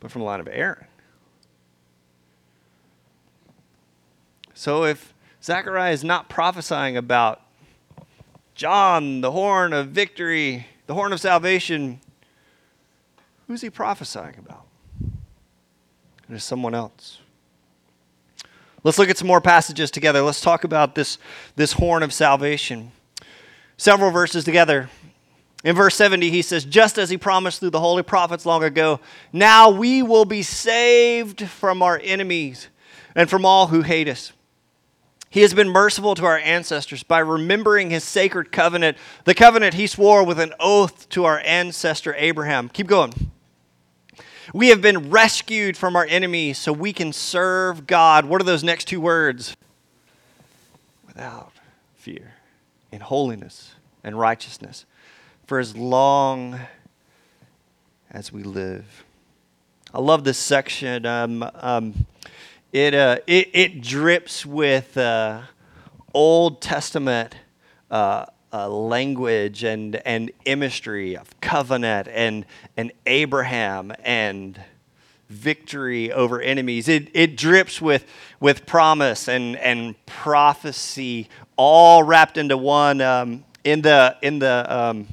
but 0.00 0.10
from 0.10 0.22
the 0.22 0.26
line 0.26 0.40
of 0.40 0.48
Aaron. 0.50 0.86
So 4.54 4.82
if 4.82 5.14
Zechariah 5.40 5.92
is 5.92 6.02
not 6.02 6.28
prophesying 6.28 6.96
about 6.96 7.42
John, 8.56 9.20
the 9.20 9.30
horn 9.30 9.72
of 9.72 9.88
victory, 9.88 10.66
the 10.92 10.96
horn 10.96 11.14
of 11.14 11.20
salvation, 11.20 11.98
who's 13.46 13.62
he 13.62 13.70
prophesying 13.70 14.34
about? 14.38 14.66
It 16.28 16.34
is 16.34 16.44
someone 16.44 16.74
else. 16.74 17.18
Let's 18.84 18.98
look 18.98 19.08
at 19.08 19.16
some 19.16 19.26
more 19.26 19.40
passages 19.40 19.90
together. 19.90 20.20
Let's 20.20 20.42
talk 20.42 20.64
about 20.64 20.94
this, 20.94 21.16
this 21.56 21.72
horn 21.72 22.02
of 22.02 22.12
salvation. 22.12 22.92
Several 23.78 24.10
verses 24.10 24.44
together. 24.44 24.90
In 25.64 25.74
verse 25.74 25.94
70, 25.94 26.28
he 26.28 26.42
says, 26.42 26.66
Just 26.66 26.98
as 26.98 27.08
he 27.08 27.16
promised 27.16 27.60
through 27.60 27.70
the 27.70 27.80
holy 27.80 28.02
prophets 28.02 28.44
long 28.44 28.62
ago, 28.62 29.00
now 29.32 29.70
we 29.70 30.02
will 30.02 30.26
be 30.26 30.42
saved 30.42 31.48
from 31.48 31.82
our 31.82 31.98
enemies 32.04 32.68
and 33.14 33.30
from 33.30 33.46
all 33.46 33.68
who 33.68 33.80
hate 33.80 34.08
us. 34.08 34.34
He 35.32 35.40
has 35.40 35.54
been 35.54 35.70
merciful 35.70 36.14
to 36.16 36.26
our 36.26 36.36
ancestors 36.36 37.02
by 37.02 37.20
remembering 37.20 37.88
his 37.88 38.04
sacred 38.04 38.52
covenant, 38.52 38.98
the 39.24 39.32
covenant 39.32 39.72
he 39.72 39.86
swore 39.86 40.22
with 40.22 40.38
an 40.38 40.52
oath 40.60 41.08
to 41.08 41.24
our 41.24 41.40
ancestor 41.46 42.14
Abraham. 42.18 42.68
Keep 42.68 42.86
going. 42.86 43.30
We 44.52 44.68
have 44.68 44.82
been 44.82 45.08
rescued 45.08 45.78
from 45.78 45.96
our 45.96 46.04
enemies 46.04 46.58
so 46.58 46.70
we 46.70 46.92
can 46.92 47.14
serve 47.14 47.86
God. 47.86 48.26
What 48.26 48.42
are 48.42 48.44
those 48.44 48.62
next 48.62 48.84
two 48.84 49.00
words? 49.00 49.56
Without 51.06 51.52
fear, 51.94 52.34
in 52.90 53.00
holiness 53.00 53.72
and 54.04 54.18
righteousness, 54.18 54.84
for 55.46 55.58
as 55.58 55.74
long 55.74 56.60
as 58.10 58.30
we 58.30 58.42
live. 58.42 59.02
I 59.94 60.00
love 60.00 60.24
this 60.24 60.36
section. 60.36 61.06
Um, 61.06 61.50
um, 61.54 62.04
it, 62.72 62.94
uh, 62.94 63.18
it, 63.26 63.50
it 63.52 63.80
drips 63.82 64.46
with 64.46 64.96
uh, 64.96 65.42
Old 66.14 66.62
Testament 66.62 67.34
uh, 67.90 68.26
uh, 68.52 68.68
language 68.68 69.62
and, 69.62 69.96
and 70.06 70.30
imagery 70.46 71.16
of 71.16 71.38
covenant 71.40 72.08
and, 72.08 72.46
and 72.76 72.92
Abraham 73.06 73.92
and 74.02 74.58
victory 75.28 76.10
over 76.12 76.40
enemies. 76.40 76.88
It, 76.88 77.08
it 77.14 77.36
drips 77.36 77.80
with, 77.80 78.06
with 78.40 78.64
promise 78.64 79.28
and, 79.28 79.56
and 79.58 79.94
prophecy 80.06 81.28
all 81.56 82.02
wrapped 82.02 82.38
into 82.38 82.56
one. 82.56 83.00
Um, 83.00 83.44
in 83.64 83.82
the, 83.82 84.16
in 84.22 84.38
the 84.40 84.66
um, 84.68 85.08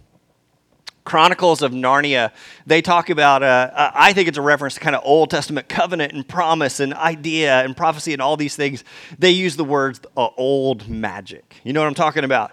Chronicles 1.10 1.64
of 1.64 1.72
Narnia, 1.72 2.32
they 2.68 2.84
talk 2.84 3.10
about, 3.10 3.42
uh, 3.42 3.72
uh, 3.74 3.92
I 3.96 4.14
think 4.14 4.28
it's 4.28 4.38
a 4.38 4.44
reference 4.44 4.76
to 4.76 4.80
kind 4.80 4.96
of 4.96 5.02
Old 5.04 5.32
Testament 5.32 5.68
covenant 5.68 6.14
and 6.14 6.28
promise 6.28 6.80
and 6.80 6.94
idea 6.94 7.64
and 7.64 7.76
prophecy 7.76 8.14
and 8.14 8.22
all 8.22 8.38
these 8.38 8.56
things. 8.56 8.84
They 9.18 9.32
use 9.32 9.56
the 9.56 9.64
words 9.64 10.00
uh, 10.16 10.28
old 10.38 10.88
magic. 10.88 11.56
You 11.64 11.74
know 11.74 11.82
what 11.82 11.88
I'm 11.88 11.96
talking 11.96 12.24
about? 12.26 12.52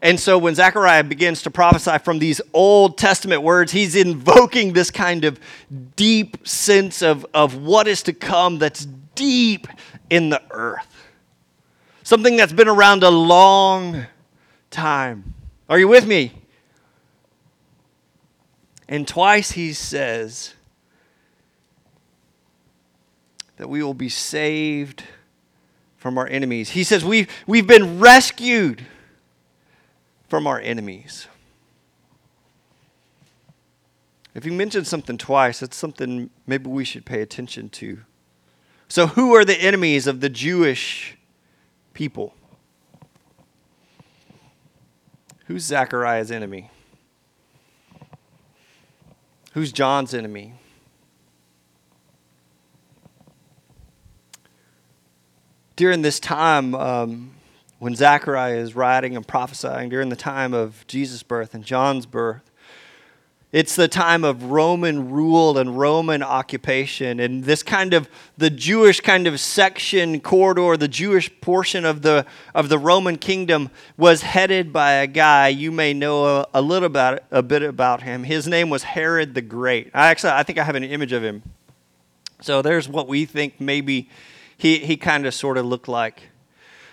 And 0.00 0.18
so 0.18 0.38
when 0.38 0.54
Zechariah 0.54 1.04
begins 1.04 1.42
to 1.42 1.50
prophesy 1.50 1.98
from 1.98 2.18
these 2.18 2.40
Old 2.54 2.96
Testament 2.96 3.42
words, 3.42 3.72
he's 3.72 3.94
invoking 3.94 4.72
this 4.72 4.90
kind 4.90 5.26
of 5.26 5.38
deep 5.96 6.48
sense 6.48 7.02
of, 7.02 7.26
of 7.34 7.58
what 7.58 7.86
is 7.86 8.02
to 8.04 8.14
come 8.14 8.56
that's 8.56 8.86
deep 9.14 9.66
in 10.08 10.30
the 10.30 10.40
earth. 10.50 11.10
Something 12.04 12.38
that's 12.38 12.54
been 12.54 12.68
around 12.68 13.02
a 13.02 13.10
long 13.10 14.06
time. 14.70 15.34
Are 15.68 15.78
you 15.78 15.88
with 15.88 16.06
me? 16.06 16.39
And 18.90 19.06
twice 19.06 19.52
he 19.52 19.72
says 19.72 20.54
that 23.56 23.68
we 23.70 23.84
will 23.84 23.94
be 23.94 24.08
saved 24.08 25.04
from 25.96 26.18
our 26.18 26.26
enemies. 26.26 26.70
He 26.70 26.82
says 26.82 27.04
we've, 27.04 27.30
we've 27.46 27.68
been 27.68 28.00
rescued 28.00 28.84
from 30.28 30.48
our 30.48 30.58
enemies. 30.58 31.28
If 34.34 34.42
he 34.42 34.50
mentions 34.50 34.88
something 34.88 35.16
twice, 35.18 35.62
it's 35.62 35.76
something 35.76 36.30
maybe 36.46 36.68
we 36.68 36.84
should 36.84 37.04
pay 37.04 37.22
attention 37.22 37.68
to. 37.70 38.00
So, 38.88 39.06
who 39.06 39.36
are 39.36 39.44
the 39.44 39.60
enemies 39.60 40.08
of 40.08 40.20
the 40.20 40.28
Jewish 40.28 41.16
people? 41.94 42.34
Who's 45.46 45.62
Zechariah's 45.62 46.32
enemy? 46.32 46.70
Who's 49.52 49.72
John's 49.72 50.14
enemy? 50.14 50.54
During 55.74 56.02
this 56.02 56.20
time, 56.20 56.74
um, 56.74 57.34
when 57.78 57.96
Zechariah 57.96 58.56
is 58.58 58.76
writing 58.76 59.16
and 59.16 59.26
prophesying 59.26 59.88
during 59.88 60.08
the 60.08 60.16
time 60.16 60.54
of 60.54 60.86
Jesus' 60.86 61.22
birth 61.22 61.54
and 61.54 61.64
John's 61.64 62.06
birth, 62.06 62.49
it's 63.52 63.74
the 63.74 63.88
time 63.88 64.22
of 64.22 64.44
Roman 64.44 65.10
rule 65.10 65.58
and 65.58 65.76
Roman 65.76 66.22
occupation. 66.22 67.18
And 67.18 67.42
this 67.42 67.64
kind 67.64 67.94
of 67.94 68.08
the 68.38 68.48
Jewish 68.48 69.00
kind 69.00 69.26
of 69.26 69.40
section 69.40 70.20
corridor, 70.20 70.76
the 70.76 70.86
Jewish 70.86 71.30
portion 71.40 71.84
of 71.84 72.02
the 72.02 72.26
of 72.54 72.68
the 72.68 72.78
Roman 72.78 73.16
kingdom 73.16 73.70
was 73.96 74.22
headed 74.22 74.72
by 74.72 74.92
a 74.92 75.06
guy 75.08 75.48
you 75.48 75.72
may 75.72 75.92
know 75.92 76.26
a, 76.26 76.46
a 76.54 76.62
little 76.62 76.86
about 76.86 77.24
a 77.32 77.42
bit 77.42 77.62
about 77.62 78.02
him. 78.02 78.22
His 78.22 78.46
name 78.46 78.70
was 78.70 78.84
Herod 78.84 79.34
the 79.34 79.42
Great. 79.42 79.90
I 79.94 80.08
actually 80.08 80.32
I 80.32 80.44
think 80.44 80.58
I 80.58 80.62
have 80.62 80.76
an 80.76 80.84
image 80.84 81.12
of 81.12 81.24
him. 81.24 81.42
So 82.40 82.62
there's 82.62 82.88
what 82.88 83.08
we 83.08 83.24
think 83.24 83.60
maybe 83.60 84.08
he, 84.56 84.78
he 84.78 84.96
kind 84.96 85.26
of 85.26 85.34
sort 85.34 85.58
of 85.58 85.66
looked 85.66 85.88
like. 85.88 86.22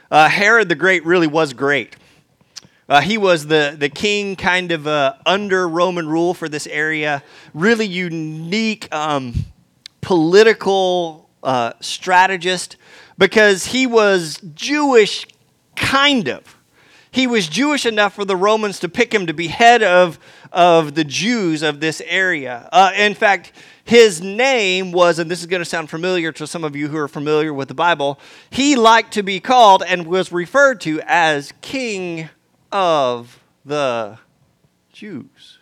Uh, 0.09 0.27
Herod 0.27 0.69
the 0.69 0.75
Great 0.75 1.05
really 1.05 1.27
was 1.27 1.53
great. 1.53 1.97
Uh, 2.89 3.01
he 3.01 3.17
was 3.17 3.47
the, 3.47 3.75
the 3.77 3.89
king 3.89 4.35
kind 4.35 4.71
of 4.71 4.87
uh, 4.87 5.13
under 5.25 5.67
Roman 5.67 6.07
rule 6.07 6.33
for 6.33 6.47
this 6.47 6.67
area. 6.67 7.21
Really 7.53 7.85
unique 7.85 8.93
um, 8.93 9.33
political 9.99 11.29
uh, 11.43 11.73
strategist 11.81 12.77
because 13.17 13.65
he 13.67 13.85
was 13.85 14.39
Jewish, 14.55 15.27
kind 15.75 16.29
of. 16.29 16.55
He 17.11 17.27
was 17.27 17.47
Jewish 17.47 17.85
enough 17.85 18.13
for 18.13 18.25
the 18.25 18.35
Romans 18.35 18.79
to 18.79 18.89
pick 18.89 19.13
him 19.13 19.27
to 19.27 19.33
be 19.33 19.47
head 19.47 19.81
of, 19.83 20.19
of 20.51 20.95
the 20.95 21.03
Jews 21.03 21.63
of 21.63 21.79
this 21.79 22.01
area. 22.05 22.69
Uh, 22.71 22.91
in 22.95 23.15
fact, 23.15 23.53
his 23.83 24.21
name 24.21 24.91
was, 24.91 25.17
and 25.17 25.31
this 25.31 25.39
is 25.39 25.45
going 25.47 25.61
to 25.61 25.65
sound 25.65 25.89
familiar 25.89 26.31
to 26.33 26.45
some 26.45 26.63
of 26.63 26.75
you 26.75 26.89
who 26.89 26.97
are 26.97 27.07
familiar 27.07 27.53
with 27.53 27.69
the 27.69 27.73
Bible, 27.73 28.19
he 28.49 28.75
liked 28.75 29.13
to 29.13 29.23
be 29.23 29.39
called 29.39 29.83
and 29.87 30.05
was 30.05 30.31
referred 30.31 30.79
to 30.81 31.01
as 31.05 31.53
King 31.61 32.29
of 32.77 33.39
the 33.65 34.19
Jews. 34.93 35.57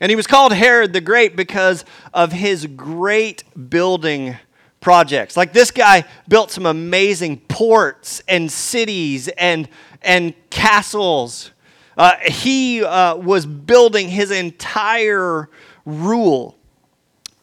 And 0.00 0.10
he 0.10 0.16
was 0.16 0.28
called 0.28 0.52
Herod 0.52 0.92
the 0.92 1.00
Great 1.00 1.34
because 1.34 1.84
of 2.14 2.30
his 2.30 2.66
great 2.66 3.42
building 3.68 4.36
projects. 4.80 5.36
Like 5.36 5.52
this 5.52 5.72
guy 5.72 6.04
built 6.28 6.52
some 6.52 6.66
amazing 6.66 7.38
ports 7.38 8.22
and 8.28 8.50
cities 8.50 9.26
and, 9.26 9.68
and 10.02 10.34
castles. 10.50 11.50
Uh, 11.96 12.14
he 12.24 12.84
uh, 12.84 13.16
was 13.16 13.44
building 13.44 14.08
his 14.08 14.30
entire 14.30 15.50
rule. 15.84 16.56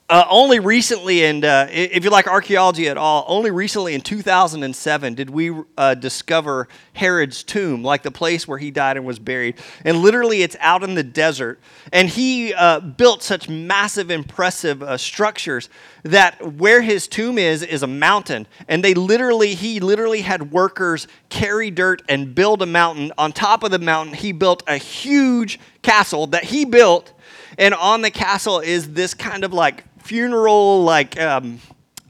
Uh, 0.08 0.24
only 0.30 0.60
recently, 0.60 1.26
and 1.26 1.44
uh, 1.44 1.66
if 1.72 2.04
you 2.04 2.12
like 2.12 2.28
archaeology 2.28 2.88
at 2.88 2.96
all, 2.96 3.26
only 3.28 3.50
recently 3.50 3.96
in 3.96 4.02
2007 4.02 5.16
did 5.16 5.32
we 5.32 5.52
uh, 5.80 5.96
discover 5.96 6.68
Herod's 6.94 7.42
tomb, 7.42 7.82
like 7.82 8.04
the 8.04 8.12
place 8.12 8.48
where 8.48 8.60
he 8.60 8.70
died 8.70 8.98
and 8.98 9.06
was 9.08 9.18
buried. 9.18 9.56
And 9.84 9.98
literally, 9.98 10.44
it's 10.44 10.56
out 10.60 10.84
in 10.84 10.94
the 10.94 11.02
desert. 11.02 11.60
And 11.92 12.08
he 12.08 12.54
uh, 12.54 12.82
built 12.82 13.24
such 13.24 13.50
massive, 13.50 14.12
impressive 14.12 14.84
uh, 14.84 14.96
structures 14.98 15.70
that 16.04 16.54
where 16.54 16.84
his 16.84 17.08
tomb 17.08 17.40
is, 17.40 17.64
is 17.64 17.82
a 17.82 17.88
mountain. 17.88 18.46
And 18.68 18.84
they 18.84 18.94
literally, 18.94 19.56
he 19.56 19.80
literally 19.80 20.22
had 20.22 20.52
workers 20.52 21.08
carry 21.30 21.72
dirt 21.72 22.04
and 22.08 22.36
build 22.36 22.62
a 22.62 22.68
mountain. 22.68 23.12
On 23.18 23.32
top 23.32 23.64
of 23.64 23.72
the 23.72 23.80
mountain, 23.80 24.14
he 24.14 24.34
built 24.34 24.62
a 24.68 24.78
huge 24.78 25.60
castle 25.82 26.28
that 26.28 26.44
he 26.44 26.64
built 26.64 27.12
and 27.58 27.74
on 27.74 28.02
the 28.02 28.12
castle 28.12 28.60
is 28.60 28.94
this 28.94 29.14
kind 29.14 29.44
of 29.44 29.54
like 29.54 29.84
funeral, 30.06 30.84
like 30.84 31.20
um, 31.20 31.60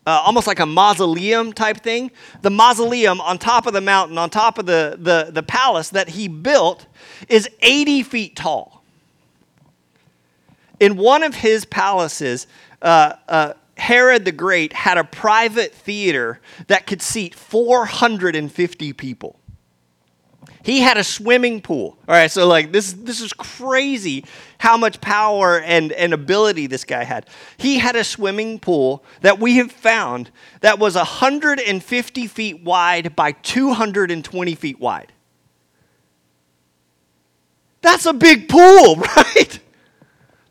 uh, 0.05 0.21
almost 0.25 0.47
like 0.47 0.59
a 0.59 0.65
mausoleum 0.65 1.53
type 1.53 1.77
thing. 1.77 2.11
The 2.41 2.49
mausoleum 2.49 3.21
on 3.21 3.37
top 3.37 3.65
of 3.65 3.73
the 3.73 3.81
mountain, 3.81 4.17
on 4.17 4.29
top 4.29 4.57
of 4.57 4.65
the, 4.65 4.97
the, 4.99 5.29
the 5.31 5.43
palace 5.43 5.89
that 5.89 6.09
he 6.09 6.27
built, 6.27 6.85
is 7.29 7.49
80 7.61 8.03
feet 8.03 8.35
tall. 8.35 8.83
In 10.79 10.97
one 10.97 11.23
of 11.23 11.35
his 11.35 11.63
palaces, 11.65 12.47
uh, 12.81 13.13
uh, 13.29 13.53
Herod 13.77 14.25
the 14.25 14.31
Great 14.33 14.73
had 14.73 14.97
a 14.97 15.05
private 15.05 15.73
theater 15.73 16.41
that 16.67 16.85
could 16.85 17.01
seat 17.01 17.33
450 17.33 18.93
people. 18.93 19.39
He 20.65 20.79
had 20.81 20.97
a 20.97 21.03
swimming 21.03 21.61
pool. 21.61 21.95
All 22.07 22.15
right, 22.15 22.31
so 22.31 22.47
like 22.47 22.71
this 22.71 22.91
this 22.93 23.21
is 23.21 23.33
crazy 23.33 24.25
how 24.57 24.77
much 24.77 24.99
power 24.99 25.59
and, 25.59 25.91
and 25.91 26.11
ability 26.11 26.65
this 26.65 26.83
guy 26.83 27.03
had. 27.03 27.27
He 27.57 27.77
had 27.77 27.95
a 27.95 28.03
swimming 28.03 28.57
pool 28.57 29.05
that 29.21 29.37
we 29.37 29.57
have 29.57 29.71
found 29.71 30.31
that 30.61 30.79
was 30.79 30.95
150 30.95 32.25
feet 32.25 32.63
wide 32.63 33.15
by 33.15 33.33
220 33.33 34.55
feet 34.55 34.79
wide. 34.79 35.13
That's 37.81 38.07
a 38.07 38.13
big 38.13 38.49
pool, 38.49 38.95
right? 39.17 39.59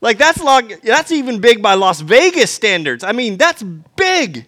Like 0.00 0.18
that's 0.18 0.40
long, 0.40 0.75
that's 0.85 1.11
even 1.11 1.40
big 1.40 1.61
by 1.61 1.75
Las 1.75 2.00
Vegas 2.00 2.52
standards. 2.52 3.02
I 3.02 3.11
mean, 3.11 3.37
that's 3.37 3.64
big. 3.64 4.47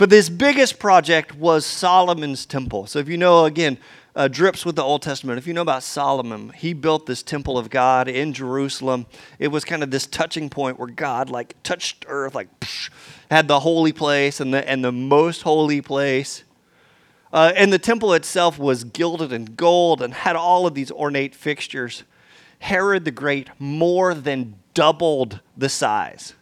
But 0.00 0.08
this 0.08 0.30
biggest 0.30 0.78
project 0.78 1.36
was 1.36 1.66
Solomon's 1.66 2.46
temple. 2.46 2.86
So 2.86 3.00
if 3.00 3.06
you 3.06 3.18
know, 3.18 3.44
again, 3.44 3.76
uh, 4.16 4.28
drips 4.28 4.64
with 4.64 4.76
the 4.76 4.82
Old 4.82 5.02
Testament. 5.02 5.36
If 5.36 5.46
you 5.46 5.52
know 5.52 5.60
about 5.60 5.82
Solomon, 5.82 6.54
he 6.56 6.72
built 6.72 7.04
this 7.04 7.22
temple 7.22 7.58
of 7.58 7.68
God 7.68 8.08
in 8.08 8.32
Jerusalem. 8.32 9.04
It 9.38 9.48
was 9.48 9.62
kind 9.62 9.82
of 9.82 9.90
this 9.90 10.06
touching 10.06 10.48
point 10.48 10.78
where 10.78 10.88
God 10.88 11.28
like 11.28 11.54
touched 11.62 12.06
earth, 12.08 12.34
like 12.34 12.60
psh, 12.60 12.88
had 13.30 13.46
the 13.46 13.60
holy 13.60 13.92
place 13.92 14.40
and 14.40 14.54
the 14.54 14.66
and 14.66 14.82
the 14.82 14.90
most 14.90 15.42
holy 15.42 15.82
place. 15.82 16.44
Uh, 17.30 17.52
and 17.54 17.70
the 17.70 17.78
temple 17.78 18.14
itself 18.14 18.58
was 18.58 18.84
gilded 18.84 19.34
in 19.34 19.44
gold 19.44 20.00
and 20.00 20.14
had 20.14 20.34
all 20.34 20.66
of 20.66 20.72
these 20.72 20.90
ornate 20.90 21.34
fixtures. 21.34 22.04
Herod 22.60 23.04
the 23.04 23.10
Great 23.10 23.50
more 23.58 24.14
than 24.14 24.54
doubled 24.72 25.40
the 25.58 25.68
size 25.68 26.32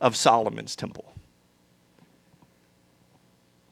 of 0.00 0.16
Solomon's 0.16 0.74
temple. 0.74 1.12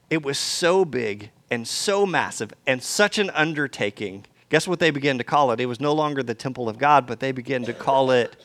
It 0.09 0.23
was 0.23 0.39
so 0.39 0.85
big 0.85 1.31
and 1.51 1.67
so 1.67 2.07
massive 2.07 2.53
and 2.67 2.83
such 2.83 3.19
an 3.19 3.31
undertaking. 3.31 4.27
Guess 4.49 4.69
what 4.69 4.79
they 4.79 4.91
began 4.91 5.19
to 5.19 5.25
call 5.25 5.51
it? 5.51 5.61
It 5.61 5.67
was 5.67 5.81
no 5.81 5.93
longer 5.93 6.23
the 6.23 6.35
temple 6.35 6.69
of 6.69 6.79
God, 6.79 7.07
but 7.07 7.21
they 7.21 7.33
began 7.33 7.65
to 7.65 7.73
call 7.73 8.11
it 8.11 8.45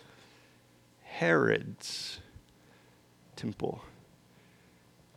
Herod's 1.03 2.19
temple. 3.35 3.83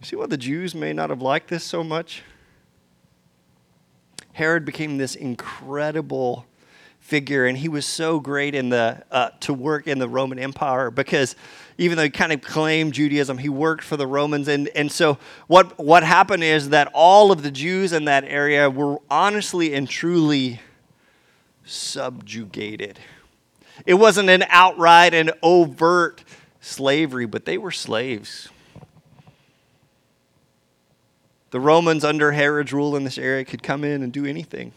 You 0.01 0.07
see 0.07 0.17
why 0.17 0.27
the 0.27 0.37
Jews 0.37 0.75
may 0.75 0.93
not 0.93 1.11
have 1.11 1.23
liked 1.23 1.49
this 1.49 1.65
so 1.65 1.83
much? 1.83 2.23
Herod 4.35 4.65
became 4.65 4.99
this 4.99 5.15
incredible 5.15 6.45
figure, 7.05 7.45
and 7.45 7.59
he 7.59 7.69
was 7.69 7.85
so 7.85 8.19
great 8.19 8.55
in 8.55 8.71
the 8.71 9.05
uh, 9.11 9.29
to 9.41 9.53
work 9.53 9.87
in 9.87 9.99
the 9.99 10.09
Roman 10.09 10.39
Empire 10.39 10.91
because 10.91 11.37
even 11.77 11.99
though 11.99 12.05
he 12.05 12.11
kind 12.11 12.33
of 12.33 12.41
claimed 12.41 12.95
Judaism, 12.95 13.37
he 13.37 13.51
worked 13.51 13.85
for 13.85 13.99
the 13.99 14.07
Romans. 14.07 14.49
And, 14.49 14.69
and 14.75 14.91
so 14.91 15.19
what, 15.47 15.79
what 15.79 16.03
happened 16.03 16.43
is 16.43 16.71
that 16.71 16.91
all 16.95 17.31
of 17.31 17.43
the 17.43 17.51
Jews 17.51 17.93
in 17.93 18.07
that 18.07 18.25
area 18.25 18.71
were 18.71 19.01
honestly 19.11 19.75
and 19.75 19.87
truly 19.87 20.61
subjugated. 21.67 22.99
It 23.85 23.95
wasn't 23.95 24.31
an 24.31 24.45
outright 24.49 25.13
and 25.13 25.31
overt 25.43 26.25
slavery, 26.63 27.27
but 27.27 27.45
they 27.45 27.59
were 27.59 27.71
slaves. 27.71 28.49
The 31.51 31.61
Romans 31.61 32.03
under 32.03 32.33
Herod's 32.33 32.73
rule 32.73 32.97
in 32.97 33.05
this 33.05 33.19
area 33.19 33.45
could 33.45 33.63
come 33.63 33.85
in 33.85 34.03
and 34.03 34.11
do 34.11 34.25
anything. 34.25 34.73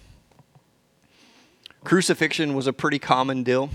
Crucifixion 1.84 2.54
was 2.54 2.68
a 2.68 2.74
pretty 2.74 3.00
common 3.00 3.44
deal. 3.44 3.70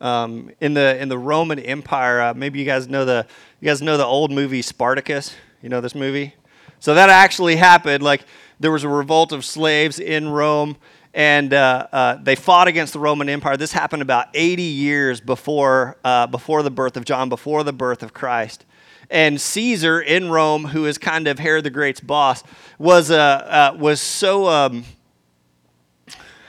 Um, 0.00 0.50
in 0.60 0.74
the 0.74 1.00
in 1.00 1.08
the 1.08 1.18
Roman 1.18 1.58
Empire, 1.58 2.20
uh, 2.20 2.34
maybe 2.34 2.58
you 2.58 2.64
guys 2.64 2.88
know 2.88 3.04
the 3.04 3.26
you 3.60 3.66
guys 3.66 3.82
know 3.82 3.96
the 3.96 4.04
old 4.04 4.30
movie 4.30 4.62
Spartacus. 4.62 5.34
You 5.62 5.68
know 5.68 5.80
this 5.80 5.94
movie. 5.94 6.34
So 6.78 6.94
that 6.94 7.10
actually 7.10 7.56
happened. 7.56 8.02
Like 8.02 8.22
there 8.58 8.70
was 8.70 8.84
a 8.84 8.88
revolt 8.88 9.32
of 9.32 9.44
slaves 9.44 9.98
in 9.98 10.28
Rome, 10.28 10.76
and 11.12 11.52
uh, 11.52 11.86
uh, 11.92 12.14
they 12.22 12.34
fought 12.34 12.68
against 12.68 12.92
the 12.94 12.98
Roman 12.98 13.28
Empire. 13.28 13.56
This 13.56 13.72
happened 13.72 14.02
about 14.02 14.28
80 14.32 14.62
years 14.62 15.20
before 15.20 15.98
uh, 16.04 16.26
before 16.26 16.62
the 16.62 16.70
birth 16.70 16.96
of 16.96 17.04
John, 17.04 17.28
before 17.28 17.62
the 17.62 17.72
birth 17.72 18.02
of 18.02 18.14
Christ. 18.14 18.64
And 19.10 19.40
Caesar 19.40 20.00
in 20.00 20.30
Rome, 20.30 20.66
who 20.66 20.86
is 20.86 20.96
kind 20.96 21.26
of 21.26 21.38
Herod 21.38 21.64
the 21.64 21.70
Great's 21.70 22.00
boss, 22.00 22.42
was 22.78 23.10
uh, 23.10 23.16
uh, 23.16 23.76
was 23.76 24.00
so 24.00 24.48
um, 24.48 24.84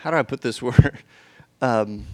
how 0.02 0.10
do 0.10 0.18
I 0.18 0.24
put 0.24 0.42
this 0.42 0.62
word? 0.62 1.00
Um, 1.62 2.08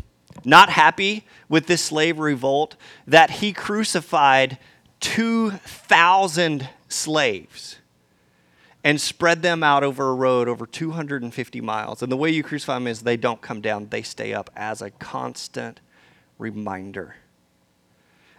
not 0.44 0.70
happy 0.70 1.26
with 1.50 1.68
this 1.68 1.82
slave 1.82 2.20
revolt 2.20 2.76
that 3.08 3.30
he 3.30 3.54
crucified 3.54 4.58
2,000 5.00 6.70
slaves 6.90 7.78
and 8.84 9.02
spread 9.02 9.42
them 9.42 9.64
out 9.64 9.84
over 9.84 10.10
a 10.10 10.14
road 10.14 10.48
over 10.48 10.66
250 10.66 11.62
miles. 11.62 12.02
And 12.04 12.12
the 12.12 12.18
way 12.18 12.30
you 12.30 12.44
crucify 12.44 12.76
them 12.76 12.88
is 12.88 13.02
they 13.02 13.18
don't 13.18 13.42
come 13.42 13.62
down, 13.62 13.88
they 13.90 14.02
stay 14.02 14.34
up 14.34 14.50
as 14.56 14.82
a 14.82 14.92
constant 14.92 15.80
reminder. 16.38 17.16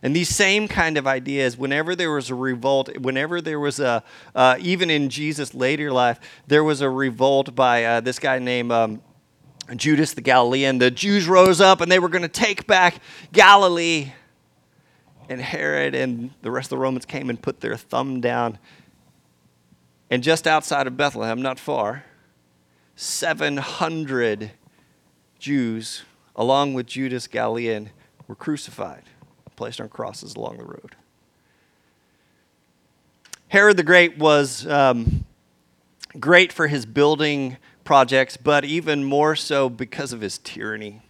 And 0.02 0.14
these 0.14 0.28
same 0.28 0.68
kind 0.68 0.96
of 0.96 1.06
ideas, 1.06 1.56
whenever 1.56 1.96
there 1.96 2.12
was 2.12 2.30
a 2.30 2.34
revolt, 2.34 2.96
whenever 2.98 3.40
there 3.40 3.58
was 3.58 3.80
a, 3.80 4.04
uh, 4.34 4.56
even 4.60 4.90
in 4.90 5.10
Jesus' 5.10 5.54
later 5.54 5.90
life, 5.90 6.20
there 6.46 6.62
was 6.62 6.80
a 6.80 6.88
revolt 6.88 7.56
by 7.56 7.84
uh, 7.84 8.00
this 8.00 8.20
guy 8.20 8.38
named 8.38 8.70
um, 8.70 9.02
Judas 9.76 10.14
the 10.14 10.20
Galilean. 10.20 10.78
The 10.78 10.90
Jews 10.90 11.26
rose 11.26 11.60
up 11.60 11.80
and 11.80 11.90
they 11.90 11.98
were 11.98 12.08
going 12.08 12.22
to 12.22 12.28
take 12.28 12.66
back 12.66 13.00
Galilee. 13.32 14.12
And 15.28 15.40
Herod 15.40 15.94
and 15.94 16.30
the 16.42 16.50
rest 16.50 16.66
of 16.66 16.70
the 16.70 16.78
Romans 16.78 17.04
came 17.04 17.28
and 17.28 17.40
put 17.40 17.60
their 17.60 17.76
thumb 17.76 18.20
down. 18.20 18.58
And 20.10 20.22
just 20.22 20.46
outside 20.46 20.86
of 20.86 20.96
Bethlehem, 20.96 21.42
not 21.42 21.58
far, 21.58 22.04
700 22.96 24.52
Jews, 25.38 26.02
along 26.34 26.74
with 26.74 26.86
Judas 26.86 27.26
Galilean, 27.26 27.90
were 28.26 28.34
crucified, 28.34 29.04
placed 29.54 29.80
on 29.80 29.88
crosses 29.90 30.34
along 30.34 30.58
the 30.58 30.64
road. 30.64 30.96
Herod 33.48 33.76
the 33.76 33.82
Great 33.82 34.18
was 34.18 34.66
um, 34.66 35.24
great 36.18 36.52
for 36.52 36.68
his 36.68 36.86
building 36.86 37.56
projects, 37.88 38.36
but 38.36 38.66
even 38.66 39.02
more 39.02 39.34
so 39.34 39.70
because 39.70 40.12
of 40.12 40.20
his 40.20 40.36
tyranny. 40.36 41.00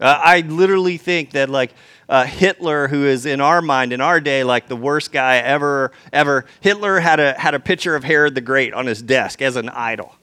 Uh, 0.00 0.18
I 0.24 0.40
literally 0.40 0.96
think 0.96 1.32
that 1.32 1.50
like 1.50 1.74
uh, 2.08 2.24
Hitler, 2.24 2.88
who 2.88 3.04
is 3.04 3.26
in 3.26 3.42
our 3.42 3.60
mind 3.60 3.92
in 3.92 4.00
our 4.00 4.18
day 4.18 4.42
like 4.42 4.66
the 4.66 4.76
worst 4.76 5.12
guy 5.12 5.36
ever, 5.36 5.92
ever. 6.10 6.46
Hitler 6.62 7.00
had 7.00 7.20
a 7.20 7.38
had 7.38 7.52
a 7.52 7.60
picture 7.60 7.94
of 7.94 8.04
Herod 8.04 8.34
the 8.34 8.40
Great 8.40 8.72
on 8.72 8.86
his 8.86 9.02
desk 9.02 9.42
as 9.42 9.56
an 9.56 9.68
idol, 9.68 10.16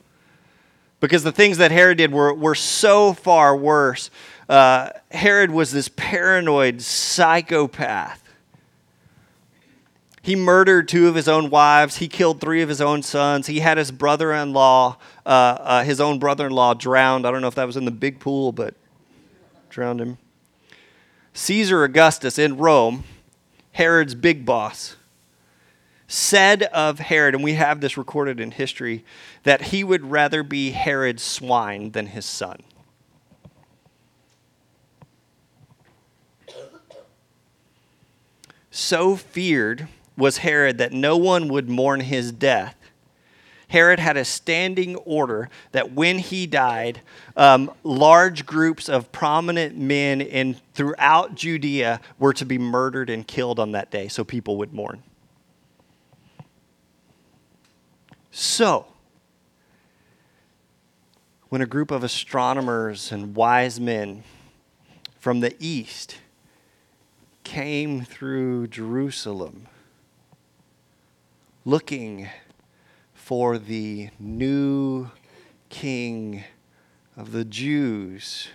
because 1.00 1.22
the 1.22 1.32
things 1.32 1.60
that 1.60 1.70
Herod 1.70 2.00
did 2.00 2.12
were 2.12 2.34
were 2.34 2.56
so 2.56 3.14
far 3.14 3.56
worse. 3.56 4.10
Uh, 4.50 4.90
Herod 5.12 5.52
was 5.52 5.72
this 5.72 5.92
paranoid 5.96 6.82
psychopath 6.82 8.27
he 10.28 10.36
murdered 10.36 10.90
two 10.90 11.08
of 11.08 11.16
his 11.16 11.30
own 11.30 11.50
wives. 11.50 11.96
He 11.96 12.10
killed 12.10 12.42
three 12.42 12.62
of 12.62 12.68
his 12.68 12.82
own 12.82 13.02
sons. 13.02 13.48
He 13.48 13.62
had 13.62 13.78
his 13.78 13.92
brother 13.92 14.34
in 14.34 14.52
law, 14.52 14.98
uh, 15.26 15.30
uh, 15.30 15.84
his 15.86 16.02
own 16.02 16.20
brother 16.20 16.48
in 16.48 16.52
law, 16.52 16.74
drowned. 16.74 17.26
I 17.26 17.32
don't 17.32 17.40
know 17.40 17.48
if 17.48 17.56
that 17.56 17.64
was 17.64 17.78
in 17.78 17.86
the 17.86 17.92
big 17.92 18.20
pool, 18.20 18.52
but 18.52 18.74
drowned 19.70 20.02
him. 20.02 20.18
Caesar 21.32 21.86
Augustus 21.86 22.38
in 22.38 22.58
Rome, 22.58 23.06
Herod's 23.72 24.16
big 24.16 24.46
boss, 24.46 24.98
said 26.10 26.64
of 26.64 27.00
Herod, 27.00 27.34
and 27.34 27.42
we 27.42 27.54
have 27.54 27.80
this 27.80 27.96
recorded 27.96 28.42
in 28.42 28.52
history, 28.52 29.06
that 29.44 29.62
he 29.62 29.82
would 29.82 30.12
rather 30.12 30.44
be 30.44 30.72
Herod's 30.72 31.24
swine 31.24 31.92
than 31.92 32.08
his 32.08 32.26
son. 32.26 32.64
So 38.72 39.16
feared 39.16 39.88
was 40.18 40.38
Herod 40.38 40.80
that 40.80 40.92
no 40.92 41.16
one 41.16 41.48
would 41.48 41.70
mourn 41.70 42.02
his 42.02 42.32
death. 42.32 42.76
Herod 43.70 44.00
had 44.00 44.16
a 44.16 44.24
standing 44.24 44.96
order 44.98 45.50
that 45.74 45.92
when 45.92 46.20
he 46.20 46.48
died, 46.48 47.02
um, 47.36 47.70
large 47.84 48.46
groups 48.46 48.88
of 48.88 49.12
prominent 49.12 49.78
men 49.78 50.22
in 50.22 50.56
throughout 50.74 51.36
Judea 51.36 52.00
were 52.18 52.34
to 52.34 52.46
be 52.46 52.58
murdered 52.58 53.10
and 53.10 53.28
killed 53.28 53.60
on 53.60 53.74
that 53.74 53.92
day, 53.92 54.08
so 54.08 54.24
people 54.24 54.58
would 54.58 54.74
mourn. 54.74 55.04
So, 58.32 58.86
when 61.50 61.62
a 61.62 61.66
group 61.66 61.92
of 61.92 62.04
astronomers 62.04 63.12
and 63.12 63.36
wise 63.36 63.80
men 63.80 64.24
from 65.20 65.42
the 65.42 65.56
east 65.60 66.18
came 67.44 68.06
through 68.06 68.68
Jerusalem, 68.68 69.68
looking 71.68 72.30
for 73.14 73.58
the 73.58 74.10
new 74.18 75.12
king 75.68 76.42
of 77.18 77.34
the 77.34 77.44
Jews. 77.44 78.48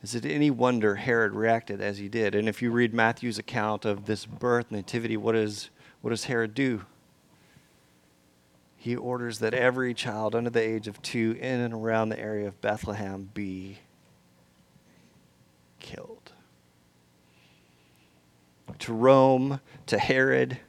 Is 0.00 0.14
it 0.14 0.24
any 0.24 0.52
wonder 0.52 0.94
Herod 0.94 1.34
reacted 1.34 1.80
as 1.80 1.98
he 1.98 2.08
did? 2.08 2.36
And 2.36 2.48
if 2.48 2.62
you 2.62 2.70
read 2.70 2.94
Matthew's 2.94 3.40
account 3.40 3.84
of 3.84 4.06
this 4.06 4.24
birth, 4.24 4.70
nativity, 4.70 5.16
what, 5.16 5.34
is, 5.34 5.70
what 6.00 6.10
does 6.10 6.26
Herod 6.26 6.54
do? 6.54 6.82
He 8.76 8.94
orders 8.94 9.40
that 9.40 9.52
every 9.52 9.94
child 9.94 10.36
under 10.36 10.50
the 10.50 10.62
age 10.62 10.86
of 10.86 11.02
two 11.02 11.36
in 11.40 11.58
and 11.58 11.74
around 11.74 12.10
the 12.10 12.20
area 12.20 12.46
of 12.46 12.60
Bethlehem 12.60 13.30
be 13.34 13.78
killed. 15.80 16.30
To 18.78 18.92
Rome, 18.92 19.60
to 19.86 19.98
Herod, 19.98 20.60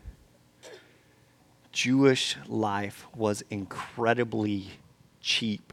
Jewish 1.79 2.35
life 2.49 3.07
was 3.15 3.41
incredibly 3.49 4.67
cheap. 5.21 5.71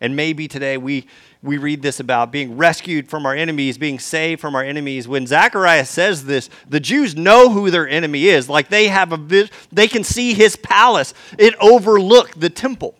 And 0.00 0.16
maybe 0.16 0.48
today 0.48 0.76
we, 0.76 1.06
we 1.44 1.58
read 1.58 1.80
this 1.80 2.00
about 2.00 2.32
being 2.32 2.56
rescued 2.56 3.08
from 3.08 3.24
our 3.24 3.36
enemies, 3.36 3.78
being 3.78 4.00
saved 4.00 4.40
from 4.40 4.56
our 4.56 4.64
enemies. 4.64 5.06
When 5.06 5.28
Zechariah 5.28 5.84
says 5.84 6.24
this, 6.24 6.50
the 6.68 6.80
Jews 6.80 7.14
know 7.14 7.50
who 7.50 7.70
their 7.70 7.88
enemy 7.88 8.26
is. 8.26 8.48
Like 8.48 8.68
they 8.68 8.88
have 8.88 9.12
a 9.12 9.16
vis- 9.16 9.48
they 9.70 9.86
can 9.86 10.02
see 10.02 10.34
his 10.34 10.56
palace. 10.56 11.14
It 11.38 11.54
overlooked 11.60 12.40
the 12.40 12.50
temple. 12.50 12.96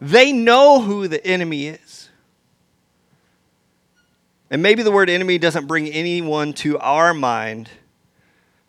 They 0.00 0.30
know 0.32 0.82
who 0.82 1.08
the 1.08 1.26
enemy 1.26 1.66
is. 1.66 2.10
And 4.52 4.62
maybe 4.62 4.84
the 4.84 4.92
word 4.92 5.10
enemy 5.10 5.38
doesn't 5.38 5.66
bring 5.66 5.88
anyone 5.88 6.52
to 6.52 6.78
our 6.78 7.12
mind 7.12 7.68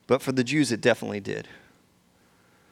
but 0.08 0.22
for 0.22 0.32
the 0.32 0.44
Jews, 0.44 0.72
it 0.72 0.82
definitely 0.82 1.20
did. 1.20 1.48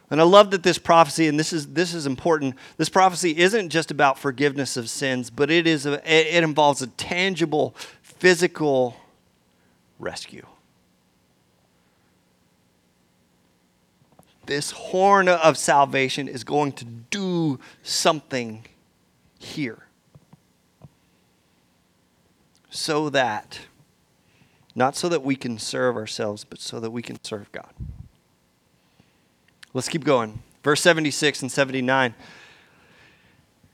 And 0.10 0.20
I 0.20 0.26
love 0.26 0.52
that 0.52 0.64
this 0.64 0.78
prophecy, 0.78 1.28
and 1.28 1.40
this 1.40 1.54
is, 1.54 1.68
this 1.68 1.94
is 1.94 2.06
important, 2.06 2.56
this 2.76 2.90
prophecy 2.90 3.38
isn't 3.38 3.70
just 3.70 3.92
about 3.92 4.20
forgiveness 4.20 4.76
of 4.76 4.90
sins, 4.90 5.30
but 5.30 5.50
it, 5.50 5.66
is 5.66 5.86
a, 5.86 6.02
it 6.06 6.44
involves 6.44 6.82
a 6.82 6.88
tangible, 6.88 7.74
physical 8.02 8.98
rescue. 10.00 10.46
This 14.48 14.72
horn 14.72 15.30
of 15.30 15.58
salvation 15.58 16.28
is 16.28 16.44
going 16.44 16.74
to 16.74 16.86
do 16.86 17.58
something 17.82 18.66
here. 19.40 19.86
So 22.70 23.10
that 23.10 23.60
not 24.76 24.96
so 24.96 25.10
that 25.10 25.24
we 25.24 25.36
can 25.36 25.58
serve 25.58 25.96
ourselves, 25.96 26.44
but 26.44 26.60
so 26.60 26.80
that 26.80 26.92
we 26.92 27.02
can 27.02 27.22
serve 27.24 27.52
God. 27.52 27.74
Let's 29.74 29.90
keep 29.90 30.04
going. 30.04 30.42
Verse 30.64 30.82
76 30.82 31.42
and 31.42 31.52
79. 31.52 32.14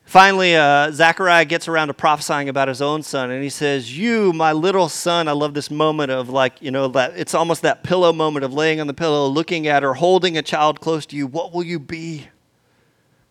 Finally, 0.06 0.56
uh, 0.56 0.90
Zechariah 0.90 1.44
gets 1.44 1.68
around 1.68 1.90
to 1.90 1.94
prophesying 1.94 2.48
about 2.48 2.70
his 2.70 2.82
own 2.82 3.04
son, 3.04 3.30
and 3.30 3.44
he 3.44 3.50
says, 3.50 3.98
You, 3.98 4.32
my 4.32 4.54
little 4.54 4.88
son. 4.88 5.28
I 5.28 5.34
love 5.34 5.54
this 5.54 5.70
moment 5.70 6.12
of 6.12 6.30
like, 6.30 6.62
you 6.62 6.72
know, 6.72 6.88
that 6.88 7.18
it's 7.18 7.34
almost 7.34 7.62
that 7.64 7.84
pillow 7.84 8.14
moment 8.14 8.46
of 8.46 8.54
laying 8.54 8.80
on 8.80 8.88
the 8.88 8.94
pillow, 8.94 9.28
looking 9.28 9.68
at 9.68 9.84
her, 9.84 9.96
holding 9.96 10.38
a 10.38 10.42
child 10.42 10.80
close 10.80 11.06
to 11.08 11.18
you. 11.18 11.28
What 11.28 11.54
will 11.54 11.64
you 11.64 11.78
be? 11.78 12.28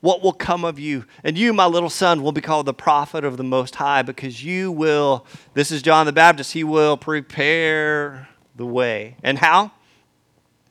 What 0.01 0.23
will 0.23 0.33
come 0.33 0.65
of 0.65 0.79
you. 0.79 1.05
And 1.25 1.39
you, 1.39 1.53
my 1.53 1.67
little 1.67 1.91
son, 1.91 2.23
will 2.23 2.33
be 2.33 2.41
called 2.41 2.67
the 2.67 2.75
prophet 2.75 3.25
of 3.25 3.37
the 3.37 3.45
Most 3.45 3.77
High 3.77 4.03
because 4.03 4.45
you 4.45 4.71
will, 4.71 5.27
this 5.55 5.71
is 5.71 5.83
John 5.83 6.07
the 6.07 6.13
Baptist, 6.13 6.53
he 6.53 6.65
will 6.65 6.97
prepare 6.97 8.29
the 8.55 8.67
way. 8.67 9.17
And 9.23 9.39
how? 9.39 9.73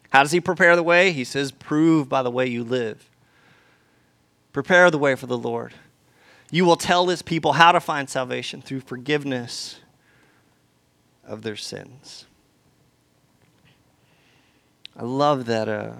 How 0.10 0.24
does 0.24 0.32
he 0.32 0.40
prepare 0.40 0.76
the 0.76 0.84
way? 0.84 1.12
He 1.12 1.24
says, 1.24 1.52
prove 1.52 2.08
by 2.08 2.24
the 2.24 2.32
way 2.32 2.48
you 2.48 2.64
live. 2.64 3.10
Prepare 4.54 4.90
the 4.90 4.98
way 4.98 5.16
for 5.16 5.28
the 5.28 5.38
Lord. 5.38 5.74
You 6.52 6.64
will 6.64 6.78
tell 6.78 7.08
his 7.08 7.22
people 7.22 7.54
how 7.54 7.72
to 7.72 7.80
find 7.82 8.10
salvation 8.10 8.62
through 8.62 8.82
forgiveness 8.82 9.82
of 11.28 11.42
their 11.42 11.58
sins. 11.58 12.26
I 14.96 15.04
love 15.04 15.46
that. 15.48 15.68
Uh, 15.68 15.92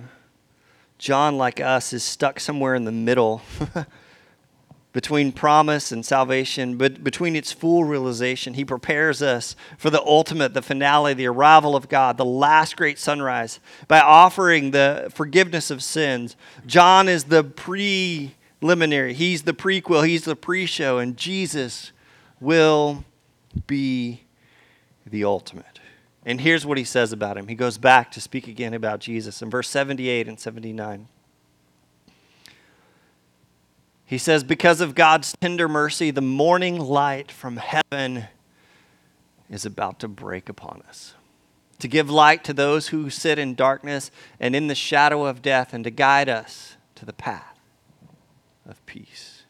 John, 0.98 1.38
like 1.38 1.60
us, 1.60 1.94
is 1.94 2.04
stuck 2.04 2.40
somewhere 2.40 2.76
in 2.76 2.86
the 2.86 2.92
middle 2.92 3.42
between 4.96 5.34
promise 5.34 5.92
and 5.92 6.06
salvation, 6.06 6.78
but 6.78 7.04
between 7.04 7.36
its 7.36 7.52
full 7.52 7.84
realization. 7.84 8.54
He 8.54 8.64
prepares 8.64 9.22
us 9.22 9.54
for 9.78 9.90
the 9.90 10.02
ultimate, 10.02 10.54
the 10.54 10.62
finale, 10.62 11.14
the 11.14 11.28
arrival 11.28 11.76
of 11.76 11.90
God, 11.90 12.16
the 12.16 12.24
last 12.24 12.78
great 12.78 12.98
sunrise 12.98 13.60
by 13.90 14.00
offering 14.00 14.72
the 14.72 15.12
forgiveness 15.14 15.70
of 15.70 15.84
sins. 15.84 16.38
John 16.66 17.10
is 17.10 17.26
the 17.26 17.44
preliminary, 17.44 19.14
he's 19.14 19.44
the 19.44 19.54
prequel, 19.54 20.08
he's 20.08 20.24
the 20.24 20.36
pre 20.36 20.66
show, 20.66 20.98
and 20.98 21.18
Jesus 21.18 21.92
will 22.40 23.04
be 23.68 24.24
the 25.06 25.26
ultimate. 25.26 25.75
And 26.26 26.42
here's 26.42 26.66
what 26.66 26.80
he 26.80 26.84
says 26.84 27.12
about 27.12 27.38
him. 27.38 27.48
He 27.48 27.56
goes 27.56 27.78
back 27.78 28.12
to 28.12 28.22
speak 28.22 28.48
again 28.48 28.74
about 28.74 29.00
Jesus 29.00 29.44
in 29.44 29.50
verse 29.52 29.70
78 29.70 30.28
and 30.28 30.40
79. 30.40 31.08
He 34.06 34.18
says, 34.18 34.44
Because 34.44 34.82
of 34.82 34.96
God's 34.96 35.36
tender 35.40 35.68
mercy, 35.68 36.10
the 36.10 36.22
morning 36.22 36.80
light 36.80 37.32
from 37.32 37.58
heaven 37.58 38.26
is 39.50 39.66
about 39.66 40.00
to 40.00 40.08
break 40.08 40.50
upon 40.50 40.82
us, 40.88 41.14
to 41.80 41.88
give 41.88 42.10
light 42.10 42.44
to 42.46 42.54
those 42.54 42.88
who 42.88 43.12
sit 43.12 43.38
in 43.38 43.54
darkness 43.54 44.10
and 44.40 44.56
in 44.56 44.68
the 44.68 44.76
shadow 44.76 45.26
of 45.26 45.44
death, 45.44 45.74
and 45.74 45.84
to 45.84 45.92
guide 45.92 46.30
us 46.30 46.76
to 46.96 47.06
the 47.06 47.14
path 47.14 47.60
of 48.68 48.84
peace. 48.88 49.44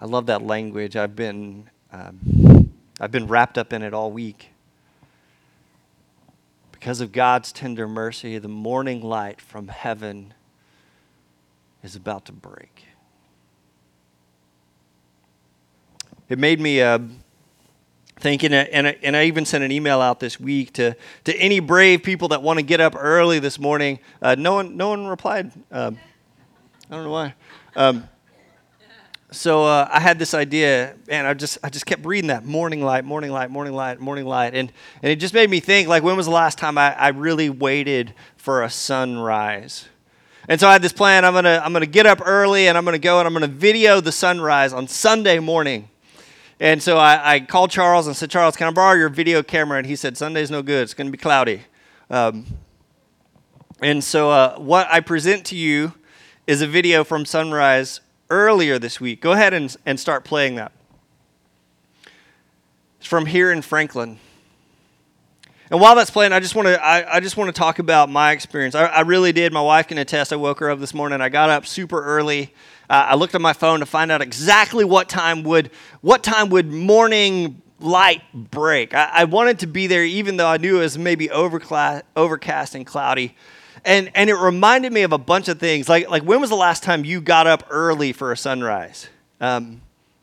I 0.00 0.06
love 0.06 0.26
that 0.26 0.42
language. 0.42 0.96
I've 0.96 1.14
been, 1.14 1.70
um, 1.92 2.72
I've 3.00 3.12
been 3.12 3.28
wrapped 3.28 3.58
up 3.58 3.72
in 3.72 3.82
it 3.82 3.94
all 3.94 4.10
week. 4.10 4.53
Because 6.84 7.00
of 7.00 7.12
God's 7.12 7.50
tender 7.50 7.88
mercy, 7.88 8.36
the 8.36 8.46
morning 8.46 9.00
light 9.00 9.40
from 9.40 9.68
heaven 9.68 10.34
is 11.82 11.96
about 11.96 12.26
to 12.26 12.32
break. 12.32 12.84
It 16.28 16.38
made 16.38 16.60
me 16.60 16.82
uh, 16.82 16.98
thinking, 18.20 18.52
and 18.52 18.88
I, 18.88 18.98
and 19.02 19.16
I 19.16 19.24
even 19.24 19.46
sent 19.46 19.64
an 19.64 19.72
email 19.72 20.02
out 20.02 20.20
this 20.20 20.38
week 20.38 20.74
to, 20.74 20.94
to 21.24 21.34
any 21.36 21.58
brave 21.58 22.02
people 22.02 22.28
that 22.28 22.42
want 22.42 22.58
to 22.58 22.62
get 22.62 22.82
up 22.82 22.94
early 22.98 23.38
this 23.38 23.58
morning. 23.58 23.98
Uh, 24.20 24.34
no, 24.34 24.56
one, 24.56 24.76
no 24.76 24.90
one 24.90 25.06
replied. 25.06 25.52
Um, 25.72 25.98
I 26.90 26.96
don't 26.96 27.04
know 27.04 27.10
why. 27.10 27.34
Um, 27.76 28.06
so 29.34 29.64
uh, 29.64 29.88
I 29.90 30.00
had 30.00 30.18
this 30.18 30.32
idea, 30.34 30.94
and 31.08 31.26
I 31.26 31.34
just 31.34 31.58
I 31.62 31.68
just 31.68 31.86
kept 31.86 32.06
reading 32.06 32.28
that 32.28 32.44
morning 32.44 32.82
light, 32.82 33.04
morning 33.04 33.30
light, 33.30 33.50
morning 33.50 33.72
light, 33.72 34.00
morning 34.00 34.24
light, 34.24 34.54
and 34.54 34.72
and 35.02 35.12
it 35.12 35.16
just 35.16 35.34
made 35.34 35.50
me 35.50 35.60
think 35.60 35.88
like 35.88 36.02
when 36.02 36.16
was 36.16 36.26
the 36.26 36.32
last 36.32 36.58
time 36.58 36.78
I, 36.78 36.94
I 36.94 37.08
really 37.08 37.50
waited 37.50 38.14
for 38.36 38.62
a 38.62 38.70
sunrise? 38.70 39.88
And 40.48 40.60
so 40.60 40.68
I 40.68 40.72
had 40.72 40.82
this 40.82 40.92
plan. 40.92 41.24
I'm 41.24 41.34
gonna 41.34 41.60
I'm 41.64 41.72
gonna 41.72 41.86
get 41.86 42.06
up 42.06 42.20
early, 42.24 42.68
and 42.68 42.78
I'm 42.78 42.84
gonna 42.84 42.98
go 42.98 43.18
and 43.18 43.26
I'm 43.26 43.34
gonna 43.34 43.46
video 43.46 44.00
the 44.00 44.12
sunrise 44.12 44.72
on 44.72 44.86
Sunday 44.88 45.38
morning. 45.38 45.88
And 46.60 46.82
so 46.82 46.98
I, 46.98 47.34
I 47.34 47.40
called 47.40 47.70
Charles 47.70 48.06
and 48.06 48.16
said, 48.16 48.30
Charles, 48.30 48.56
can 48.56 48.68
I 48.68 48.70
borrow 48.70 48.96
your 48.96 49.08
video 49.08 49.42
camera? 49.42 49.78
And 49.78 49.86
he 49.86 49.96
said, 49.96 50.16
Sunday's 50.16 50.50
no 50.50 50.62
good. 50.62 50.84
It's 50.84 50.94
gonna 50.94 51.10
be 51.10 51.18
cloudy. 51.18 51.62
Um, 52.10 52.46
and 53.80 54.04
so 54.04 54.30
uh, 54.30 54.56
what 54.58 54.86
I 54.90 55.00
present 55.00 55.44
to 55.46 55.56
you 55.56 55.94
is 56.46 56.62
a 56.62 56.66
video 56.66 57.02
from 57.04 57.24
sunrise 57.24 58.00
earlier 58.30 58.78
this 58.78 59.00
week. 59.00 59.20
Go 59.20 59.32
ahead 59.32 59.54
and, 59.54 59.74
and 59.86 59.98
start 59.98 60.24
playing 60.24 60.56
that. 60.56 60.72
It's 62.98 63.06
from 63.06 63.26
here 63.26 63.52
in 63.52 63.62
Franklin. 63.62 64.18
And 65.70 65.80
while 65.80 65.94
that's 65.94 66.10
playing, 66.10 66.32
I 66.32 66.40
just 66.40 66.54
want 66.54 66.68
to 66.68 66.82
I, 66.84 67.16
I, 67.16 67.20
just 67.20 67.36
want 67.36 67.48
to 67.48 67.58
talk 67.58 67.78
about 67.78 68.10
my 68.10 68.32
experience. 68.32 68.74
I, 68.74 68.84
I, 68.84 69.00
really 69.00 69.32
did. 69.32 69.52
My 69.52 69.62
wife 69.62 69.88
can 69.88 69.98
attest. 69.98 70.32
I 70.32 70.36
woke 70.36 70.60
her 70.60 70.70
up 70.70 70.78
this 70.78 70.94
morning. 70.94 71.20
I 71.20 71.30
got 71.30 71.50
up 71.50 71.66
super 71.66 72.02
early. 72.02 72.52
Uh, 72.88 73.06
I 73.08 73.14
looked 73.14 73.34
at 73.34 73.40
my 73.40 73.54
phone 73.54 73.80
to 73.80 73.86
find 73.86 74.12
out 74.12 74.20
exactly 74.20 74.84
what 74.84 75.08
time 75.08 75.42
would 75.44 75.70
what 76.02 76.22
time 76.22 76.50
would 76.50 76.70
morning 76.70 77.62
light 77.80 78.22
break. 78.34 78.94
I, 78.94 79.10
I 79.12 79.24
wanted 79.24 79.58
to 79.60 79.66
be 79.66 79.86
there, 79.86 80.04
even 80.04 80.36
though 80.36 80.48
I 80.48 80.58
knew 80.58 80.76
it 80.76 80.80
was 80.80 80.98
maybe 80.98 81.30
overcast 81.30 82.74
and 82.74 82.86
cloudy 82.86 83.34
and 83.84 84.10
and 84.14 84.30
it 84.30 84.34
reminded 84.34 84.92
me 84.92 85.02
of 85.02 85.12
a 85.12 85.18
bunch 85.18 85.48
of 85.48 85.58
things. 85.58 85.88
Like 85.88 86.08
like 86.08 86.22
when 86.22 86.40
was 86.40 86.50
the 86.50 86.56
last 86.56 86.82
time 86.82 87.04
you 87.04 87.20
got 87.20 87.46
up 87.46 87.64
early 87.70 88.12
for 88.12 88.32
a 88.32 88.36
sunrise, 88.36 89.08
um, 89.40 89.82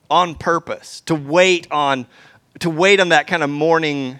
on 0.09 0.35
purpose 0.35 1.01
to 1.01 1.15
wait 1.15 1.67
on 1.71 2.05
to 2.59 2.69
wait 2.69 2.99
on 2.99 3.09
that 3.09 3.27
kind 3.27 3.43
of 3.43 3.49
morning 3.49 4.19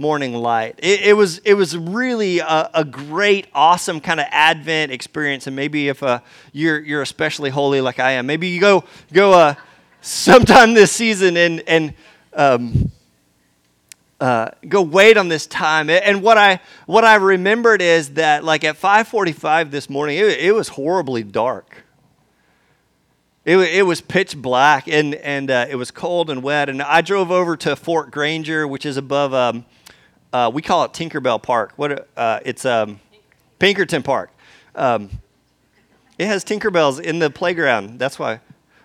morning 0.00 0.34
light. 0.34 0.76
It, 0.78 1.02
it 1.02 1.12
was 1.12 1.38
it 1.38 1.54
was 1.54 1.76
really 1.76 2.38
a, 2.38 2.70
a 2.72 2.84
great, 2.84 3.46
awesome 3.54 4.00
kind 4.00 4.18
of 4.18 4.26
Advent 4.30 4.90
experience. 4.90 5.46
And 5.46 5.54
maybe 5.54 5.88
if 5.88 6.02
uh, 6.02 6.20
you're 6.52 6.80
you're 6.80 7.02
especially 7.02 7.50
holy 7.50 7.80
like 7.80 8.00
I 8.00 8.12
am, 8.12 8.26
maybe 8.26 8.48
you 8.48 8.60
go 8.60 8.84
go 9.12 9.32
uh, 9.32 9.54
sometime 10.00 10.74
this 10.74 10.90
season 10.90 11.36
and 11.36 11.62
and 11.66 11.94
um, 12.32 12.90
uh, 14.20 14.50
go 14.68 14.82
wait 14.82 15.16
on 15.16 15.28
this 15.28 15.46
time. 15.46 15.88
And 15.88 16.22
what 16.22 16.36
I 16.36 16.60
what 16.86 17.04
I 17.04 17.14
remembered 17.16 17.80
is 17.80 18.14
that 18.14 18.44
like 18.44 18.64
at 18.64 18.76
5:45 18.76 19.70
this 19.70 19.88
morning, 19.88 20.18
it, 20.18 20.38
it 20.38 20.54
was 20.54 20.68
horribly 20.68 21.22
dark. 21.22 21.84
It, 23.46 23.56
it 23.56 23.86
was 23.86 24.02
pitch 24.02 24.36
black 24.36 24.86
and 24.86 25.14
and 25.14 25.50
uh, 25.50 25.66
it 25.68 25.76
was 25.76 25.90
cold 25.90 26.28
and 26.28 26.42
wet. 26.42 26.68
And 26.68 26.82
I 26.82 27.00
drove 27.00 27.30
over 27.30 27.56
to 27.58 27.74
Fort 27.74 28.10
Granger, 28.10 28.68
which 28.68 28.84
is 28.84 28.96
above. 28.96 29.32
Um, 29.32 29.64
uh, 30.32 30.50
we 30.52 30.62
call 30.62 30.84
it 30.84 30.92
Tinkerbell 30.92 31.42
Park. 31.42 31.72
What 31.76 32.08
uh, 32.16 32.40
it's 32.44 32.64
um, 32.64 33.00
Pinkerton 33.58 34.02
Park. 34.02 34.30
Um, 34.74 35.10
it 36.18 36.26
has 36.26 36.44
Tinkerbells 36.44 37.00
in 37.00 37.18
the 37.18 37.30
playground. 37.30 37.98
That's 37.98 38.18
why. 38.18 38.40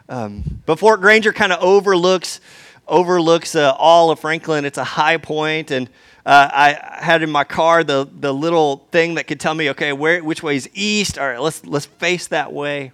Um, 0.08 0.62
but 0.66 0.80
Fort 0.80 1.02
Granger 1.02 1.34
kind 1.34 1.52
of 1.52 1.62
overlooks 1.62 2.40
overlooks 2.88 3.56
uh, 3.56 3.74
all 3.78 4.12
of 4.12 4.20
Franklin. 4.20 4.66
It's 4.66 4.78
a 4.78 4.84
high 4.84 5.18
point, 5.18 5.72
and 5.72 5.90
uh, 6.26 6.50
I 6.52 7.04
had 7.04 7.24
in 7.24 7.30
my 7.30 7.44
car 7.44 7.84
the 7.84 8.08
the 8.12 8.34
little 8.34 8.88
thing 8.92 9.16
that 9.16 9.28
could 9.28 9.40
tell 9.40 9.54
me, 9.54 9.70
okay, 9.72 9.94
where 9.94 10.24
which 10.24 10.44
way 10.44 10.56
is 10.56 10.70
east. 10.74 11.18
All 11.18 11.28
right, 11.28 11.40
let's 11.40 11.66
let's 11.66 11.86
face 11.86 12.28
that 12.28 12.54
way. 12.54 12.92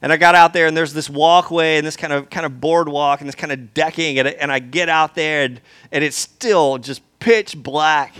And 0.00 0.12
I 0.12 0.16
got 0.16 0.36
out 0.36 0.52
there, 0.52 0.68
and 0.68 0.76
there's 0.76 0.92
this 0.92 1.10
walkway 1.10 1.76
and 1.76 1.86
this 1.86 1.96
kind 1.96 2.12
of 2.12 2.30
kind 2.30 2.46
of 2.46 2.60
boardwalk 2.60 3.20
and 3.20 3.28
this 3.28 3.34
kind 3.34 3.52
of 3.52 3.74
decking, 3.74 4.18
and, 4.18 4.28
and 4.28 4.52
I 4.52 4.60
get 4.60 4.88
out 4.88 5.14
there, 5.14 5.44
and, 5.44 5.60
and 5.90 6.04
it's 6.04 6.16
still 6.16 6.78
just 6.78 7.02
pitch 7.18 7.56
black. 7.56 8.14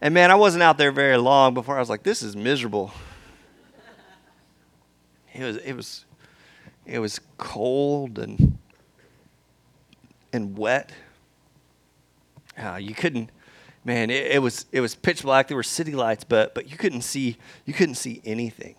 And 0.00 0.14
man, 0.14 0.30
I 0.30 0.36
wasn't 0.36 0.62
out 0.62 0.78
there 0.78 0.92
very 0.92 1.16
long 1.16 1.54
before 1.54 1.76
I 1.76 1.80
was 1.80 1.88
like, 1.88 2.02
this 2.04 2.22
is 2.22 2.36
miserable. 2.36 2.92
It 5.34 5.42
was 5.42 5.56
it 5.58 5.72
was 5.74 6.04
it 6.86 6.98
was 6.98 7.20
cold 7.36 8.18
and 8.18 8.58
and 10.36 10.56
wet. 10.56 10.92
Uh, 12.56 12.76
you 12.76 12.94
couldn't, 12.94 13.30
man. 13.84 14.10
It, 14.10 14.32
it, 14.32 14.38
was 14.38 14.66
it 14.70 14.80
was 14.80 14.94
pitch 14.94 15.22
black. 15.22 15.48
There 15.48 15.56
were 15.56 15.62
city 15.62 15.92
lights, 15.92 16.22
but 16.22 16.54
but 16.54 16.70
you 16.70 16.76
couldn't 16.76 17.02
see 17.02 17.36
you 17.64 17.74
couldn't 17.74 17.96
see 17.96 18.22
anything. 18.24 18.76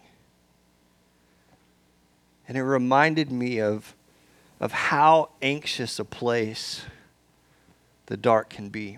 And 2.48 2.58
it 2.58 2.64
reminded 2.64 3.32
me 3.32 3.60
of 3.60 3.94
of 4.60 4.72
how 4.72 5.30
anxious 5.42 6.00
a 6.00 6.06
place 6.06 6.84
the 8.06 8.18
dark 8.18 8.50
can 8.50 8.70
be. 8.70 8.98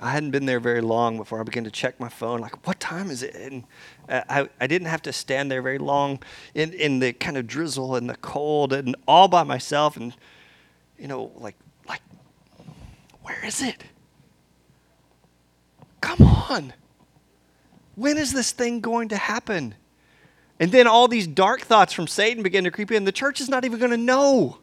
I 0.00 0.10
hadn't 0.10 0.30
been 0.30 0.46
there 0.46 0.60
very 0.60 0.80
long 0.80 1.16
before 1.16 1.40
I 1.40 1.42
began 1.42 1.64
to 1.64 1.70
check 1.70 1.98
my 1.98 2.08
phone, 2.08 2.40
like, 2.40 2.66
what 2.66 2.78
time 2.78 3.10
is 3.10 3.22
it? 3.22 3.34
And 3.34 3.64
uh, 4.08 4.22
I, 4.28 4.48
I 4.60 4.66
didn't 4.68 4.86
have 4.86 5.02
to 5.02 5.12
stand 5.12 5.50
there 5.50 5.60
very 5.60 5.78
long 5.78 6.22
in, 6.54 6.72
in 6.72 7.00
the 7.00 7.12
kind 7.12 7.36
of 7.36 7.48
drizzle 7.48 7.96
and 7.96 8.08
the 8.08 8.16
cold 8.16 8.72
and 8.72 8.94
all 9.08 9.26
by 9.26 9.42
myself. 9.42 9.96
And, 9.96 10.14
you 10.98 11.08
know, 11.08 11.32
like, 11.34 11.56
like, 11.88 12.02
where 13.22 13.44
is 13.44 13.60
it? 13.60 13.82
Come 16.00 16.22
on. 16.22 16.72
When 17.96 18.16
is 18.16 18.32
this 18.32 18.52
thing 18.52 18.80
going 18.80 19.08
to 19.08 19.16
happen? 19.16 19.74
And 20.60 20.70
then 20.70 20.86
all 20.86 21.08
these 21.08 21.26
dark 21.26 21.62
thoughts 21.62 21.92
from 21.92 22.06
Satan 22.06 22.44
begin 22.44 22.62
to 22.64 22.70
creep 22.70 22.92
in. 22.92 23.04
The 23.04 23.12
church 23.12 23.40
is 23.40 23.48
not 23.48 23.64
even 23.64 23.80
going 23.80 23.90
to 23.90 23.96
know. 23.96 24.58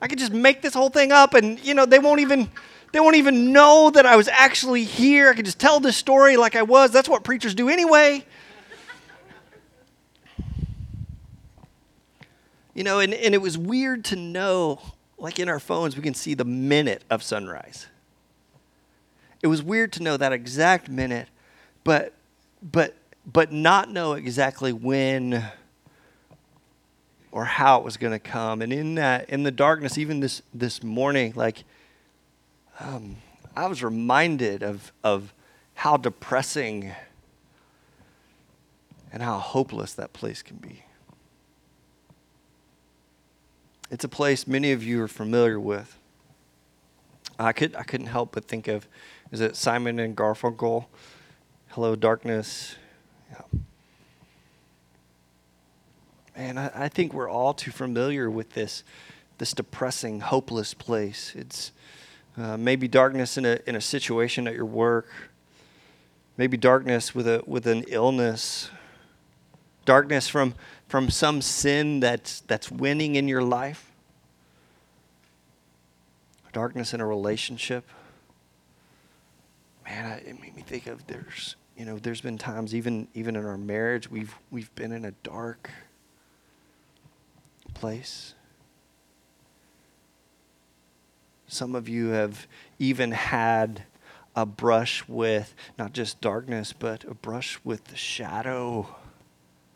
I 0.00 0.08
could 0.08 0.18
just 0.18 0.32
make 0.32 0.62
this 0.62 0.74
whole 0.74 0.88
thing 0.88 1.12
up 1.12 1.34
and, 1.34 1.64
you 1.64 1.74
know, 1.74 1.86
they 1.86 1.98
won't 1.98 2.20
even 2.20 2.50
they 2.92 3.00
won't 3.00 3.16
even 3.16 3.52
know 3.52 3.90
that 3.90 4.04
I 4.04 4.16
was 4.16 4.28
actually 4.28 4.84
here. 4.84 5.30
I 5.30 5.34
can 5.34 5.44
just 5.44 5.60
tell 5.60 5.78
this 5.80 5.96
story 5.96 6.36
like 6.36 6.56
I 6.56 6.62
was. 6.62 6.90
That's 6.90 7.08
what 7.08 7.22
preachers 7.22 7.54
do 7.54 7.68
anyway. 7.68 8.24
you 12.74 12.82
know, 12.82 12.98
and, 12.98 13.14
and 13.14 13.34
it 13.34 13.42
was 13.42 13.56
weird 13.56 14.04
to 14.06 14.16
know, 14.16 14.80
like 15.18 15.38
in 15.38 15.48
our 15.48 15.60
phones, 15.60 15.96
we 15.96 16.02
can 16.02 16.14
see 16.14 16.34
the 16.34 16.44
minute 16.44 17.04
of 17.10 17.22
sunrise. 17.22 17.86
It 19.42 19.46
was 19.46 19.62
weird 19.62 19.92
to 19.94 20.02
know 20.02 20.16
that 20.16 20.32
exact 20.32 20.88
minute, 20.88 21.28
but 21.84 22.12
but 22.62 22.94
but 23.24 23.52
not 23.52 23.90
know 23.90 24.12
exactly 24.12 24.72
when 24.72 25.44
or 27.32 27.44
how 27.44 27.78
it 27.78 27.84
was 27.84 27.96
going 27.96 28.12
to 28.12 28.18
come. 28.18 28.60
And 28.60 28.72
in 28.72 28.96
that, 28.96 29.30
in 29.30 29.44
the 29.44 29.50
darkness, 29.50 29.96
even 29.96 30.20
this 30.20 30.42
this 30.52 30.82
morning, 30.82 31.32
like 31.36 31.64
um, 32.80 33.16
I 33.56 33.66
was 33.66 33.82
reminded 33.82 34.62
of 34.62 34.92
of 35.04 35.34
how 35.74 35.96
depressing 35.96 36.92
and 39.12 39.22
how 39.22 39.38
hopeless 39.38 39.92
that 39.94 40.12
place 40.12 40.42
can 40.42 40.56
be. 40.56 40.84
It's 43.90 44.04
a 44.04 44.08
place 44.08 44.46
many 44.46 44.72
of 44.72 44.84
you 44.84 45.02
are 45.02 45.08
familiar 45.08 45.58
with. 45.58 45.96
I 47.38 47.52
could 47.52 47.74
I 47.74 47.82
couldn't 47.82 48.06
help 48.06 48.32
but 48.32 48.46
think 48.46 48.68
of 48.68 48.86
is 49.30 49.40
it 49.40 49.56
Simon 49.56 49.98
and 49.98 50.16
Garfunkel? 50.16 50.86
Hello, 51.68 51.94
darkness. 51.94 52.76
Yeah. 53.30 53.60
Man, 56.36 56.58
I, 56.58 56.84
I 56.84 56.88
think 56.88 57.12
we're 57.12 57.28
all 57.28 57.54
too 57.54 57.70
familiar 57.70 58.30
with 58.30 58.54
this 58.54 58.84
this 59.38 59.52
depressing, 59.52 60.20
hopeless 60.20 60.74
place. 60.74 61.32
It's 61.34 61.72
uh, 62.36 62.56
maybe 62.56 62.88
darkness 62.88 63.36
in 63.36 63.44
a 63.44 63.58
in 63.66 63.76
a 63.76 63.80
situation 63.80 64.46
at 64.46 64.54
your 64.54 64.66
work. 64.66 65.08
Maybe 66.36 66.56
darkness 66.56 67.14
with 67.14 67.26
a 67.26 67.42
with 67.46 67.66
an 67.66 67.84
illness. 67.88 68.70
Darkness 69.86 70.28
from 70.28 70.54
from 70.90 71.08
some 71.08 71.40
sin 71.40 72.00
that's, 72.00 72.40
that's 72.40 72.68
winning 72.68 73.14
in 73.14 73.28
your 73.28 73.42
life, 73.42 73.92
darkness 76.52 76.92
in 76.92 77.00
a 77.00 77.06
relationship. 77.06 77.88
Man, 79.84 80.18
it 80.18 80.40
made 80.40 80.56
me 80.56 80.62
think 80.62 80.88
of 80.88 81.06
there's, 81.06 81.54
you 81.76 81.84
know, 81.84 81.96
there's 81.98 82.20
been 82.20 82.38
times 82.38 82.74
even 82.74 83.06
even 83.14 83.36
in 83.36 83.46
our 83.46 83.56
marriage 83.56 84.10
we've 84.10 84.34
we've 84.50 84.74
been 84.74 84.90
in 84.92 85.04
a 85.04 85.12
dark 85.22 85.70
place. 87.72 88.34
Some 91.50 91.74
of 91.74 91.88
you 91.88 92.10
have 92.10 92.46
even 92.78 93.10
had 93.10 93.82
a 94.36 94.46
brush 94.46 95.06
with 95.08 95.52
not 95.76 95.92
just 95.92 96.20
darkness, 96.20 96.72
but 96.72 97.02
a 97.02 97.14
brush 97.14 97.58
with 97.64 97.86
the 97.86 97.96
shadow 97.96 98.86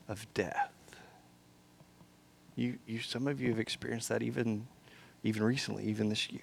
of 0.06 0.32
death. 0.34 0.70
You, 2.54 2.78
you, 2.86 3.00
some 3.00 3.26
of 3.26 3.40
you 3.40 3.48
have 3.48 3.58
experienced 3.58 4.08
that 4.10 4.22
even, 4.22 4.68
even 5.24 5.42
recently, 5.42 5.82
even 5.86 6.10
this 6.10 6.30
year. 6.30 6.42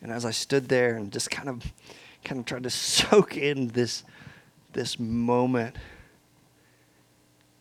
And 0.00 0.10
as 0.10 0.24
I 0.24 0.30
stood 0.30 0.70
there 0.70 0.96
and 0.96 1.12
just 1.12 1.30
kind 1.30 1.50
of, 1.50 1.70
kind 2.24 2.40
of 2.40 2.46
tried 2.46 2.62
to 2.62 2.70
soak 2.70 3.36
in 3.36 3.68
this, 3.68 4.04
this 4.72 4.98
moment, 4.98 5.76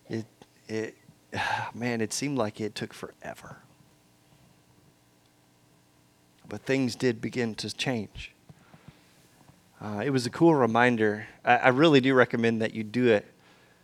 it, 0.09 0.25
it, 0.69 0.95
man, 1.73 2.01
it 2.01 2.13
seemed 2.13 2.37
like 2.37 2.61
it 2.61 2.75
took 2.75 2.93
forever. 2.93 3.57
But 6.47 6.63
things 6.63 6.95
did 6.95 7.21
begin 7.21 7.55
to 7.55 7.73
change. 7.75 8.33
Uh, 9.81 10.01
it 10.05 10.11
was 10.11 10.25
a 10.25 10.29
cool 10.29 10.53
reminder. 10.53 11.27
I, 11.43 11.57
I, 11.57 11.67
really 11.69 12.01
do 12.01 12.13
recommend 12.13 12.61
that 12.61 12.75
you 12.75 12.83
do 12.83 13.07
it 13.07 13.25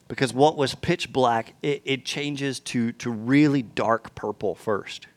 because 0.07 0.31
what 0.31 0.55
was 0.55 0.75
pitch 0.75 1.11
black, 1.11 1.55
it, 1.63 1.81
it 1.85 2.05
changes 2.05 2.59
to, 2.59 2.91
to 2.93 3.09
really 3.09 3.63
dark 3.63 4.13
purple 4.13 4.53
first. 4.53 5.07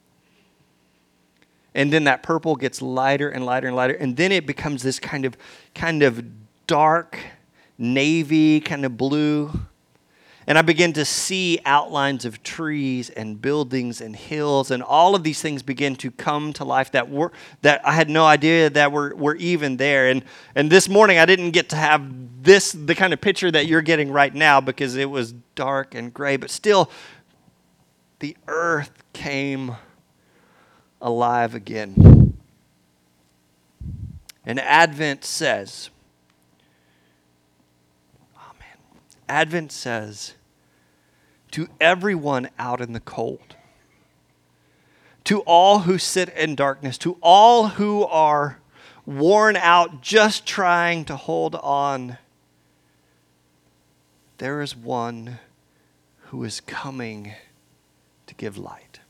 And 1.75 1.93
then 1.93 2.05
that 2.05 2.23
purple 2.23 2.57
gets 2.57 2.81
lighter 2.81 3.29
and 3.29 3.45
lighter 3.45 3.67
and 3.67 3.77
lighter. 3.77 3.95
And 3.95 4.17
then 4.17 4.33
it 4.33 4.47
becomes 4.47 4.83
this 4.83 4.99
kind 4.99 5.25
of 5.25 5.37
kind 5.75 6.03
of 6.03 6.25
dark 6.67 7.19
navy, 7.79 8.61
kind 8.61 8.85
of 8.85 8.97
blue. 8.97 9.51
And 10.51 10.59
I 10.59 10.63
begin 10.63 10.93
to 10.95 11.05
see 11.05 11.61
outlines 11.65 12.25
of 12.25 12.43
trees 12.43 13.09
and 13.09 13.41
buildings 13.41 14.01
and 14.01 14.17
hills, 14.17 14.73
and 14.73 14.83
all 14.83 15.15
of 15.15 15.23
these 15.23 15.41
things 15.41 15.63
begin 15.63 15.95
to 15.95 16.11
come 16.11 16.53
to 16.55 16.65
life 16.65 16.91
that 16.91 17.09
were 17.09 17.31
that 17.63 17.81
I 17.87 17.93
had 17.93 18.11
no 18.11 18.27
idea 18.27 18.69
that 18.69 18.91
were, 18.91 19.15
were 19.15 19.37
even 19.37 19.77
there. 19.77 20.09
And 20.09 20.25
and 20.57 20.69
this 20.69 20.89
morning 20.89 21.19
I 21.19 21.25
didn't 21.25 21.53
get 21.53 21.69
to 21.69 21.77
have 21.77 22.03
this 22.43 22.73
the 22.73 22.97
kind 22.97 23.13
of 23.13 23.21
picture 23.21 23.49
that 23.49 23.67
you're 23.67 23.81
getting 23.81 24.11
right 24.11 24.35
now 24.35 24.61
because 24.61 24.97
it 24.97 25.09
was 25.09 25.35
dark 25.55 25.95
and 25.95 26.13
gray, 26.13 26.37
but 26.37 26.51
still 26.51 26.91
the 28.19 28.37
earth 28.49 29.05
came 29.13 29.77
alive 31.01 31.55
again. 31.55 32.37
And 34.45 34.59
Advent 34.59 35.25
says, 35.25 35.91
Advent 39.29 39.71
says, 39.71 40.35
to 41.53 41.69
everyone 41.81 42.49
out 42.59 42.81
in 42.81 42.93
the 42.93 43.01
cold, 43.01 43.57
to 45.25 45.41
all 45.41 45.81
who 45.81 45.99
sit 45.99 46.29
in 46.31 46.55
darkness, 46.55 46.97
to 46.99 47.17
all 47.21 47.69
who 47.69 48.05
are 48.05 48.59
worn 49.07 49.57
out 49.57 50.01
just 50.01 50.47
trying 50.47 51.05
to 51.05 51.17
hold 51.17 51.55
on, 51.57 52.17
there 54.39 54.63
is 54.63 54.77
one 54.77 55.39
who 56.27 56.45
is 56.45 56.61
coming 56.61 57.35
to 58.27 58.35
give 58.35 58.57
light. 58.57 59.01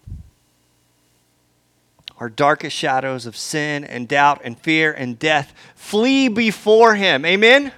Our 2.18 2.28
darkest 2.28 2.76
shadows 2.76 3.24
of 3.26 3.36
sin 3.36 3.84
and 3.84 4.06
doubt 4.06 4.40
and 4.44 4.58
fear 4.58 4.92
and 4.92 5.18
death 5.18 5.54
flee 5.74 6.28
before 6.28 6.94
him. 6.94 7.24
Amen? 7.24 7.72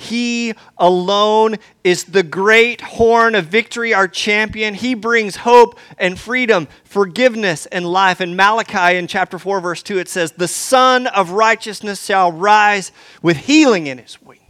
He 0.00 0.54
alone 0.78 1.56
is 1.82 2.04
the 2.04 2.22
great 2.22 2.80
horn 2.80 3.34
of 3.34 3.46
victory, 3.46 3.92
our 3.92 4.06
champion. 4.06 4.74
He 4.74 4.94
brings 4.94 5.34
hope 5.34 5.76
and 5.98 6.16
freedom, 6.16 6.68
forgiveness 6.84 7.66
and 7.66 7.84
life. 7.84 8.20
In 8.20 8.36
Malachi, 8.36 8.96
in 8.96 9.08
chapter 9.08 9.40
4, 9.40 9.60
verse 9.60 9.82
2, 9.82 9.98
it 9.98 10.08
says, 10.08 10.30
The 10.30 10.46
Sun 10.46 11.08
of 11.08 11.32
righteousness 11.32 12.04
shall 12.04 12.30
rise 12.30 12.92
with 13.22 13.38
healing 13.38 13.88
in 13.88 13.98
his 13.98 14.22
wings. 14.22 14.40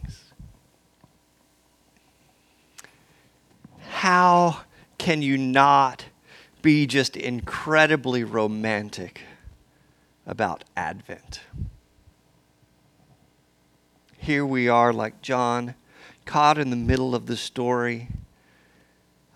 How 3.88 4.64
can 4.98 5.22
you 5.22 5.38
not 5.38 6.04
be 6.60 6.86
just 6.86 7.16
incredibly 7.16 8.22
romantic 8.22 9.22
about 10.26 10.64
Advent? 10.76 11.40
Here 14.28 14.44
we 14.44 14.68
are, 14.68 14.92
like 14.92 15.22
John, 15.22 15.74
caught 16.26 16.58
in 16.58 16.68
the 16.68 16.76
middle 16.76 17.14
of 17.14 17.24
the 17.24 17.34
story. 17.34 18.08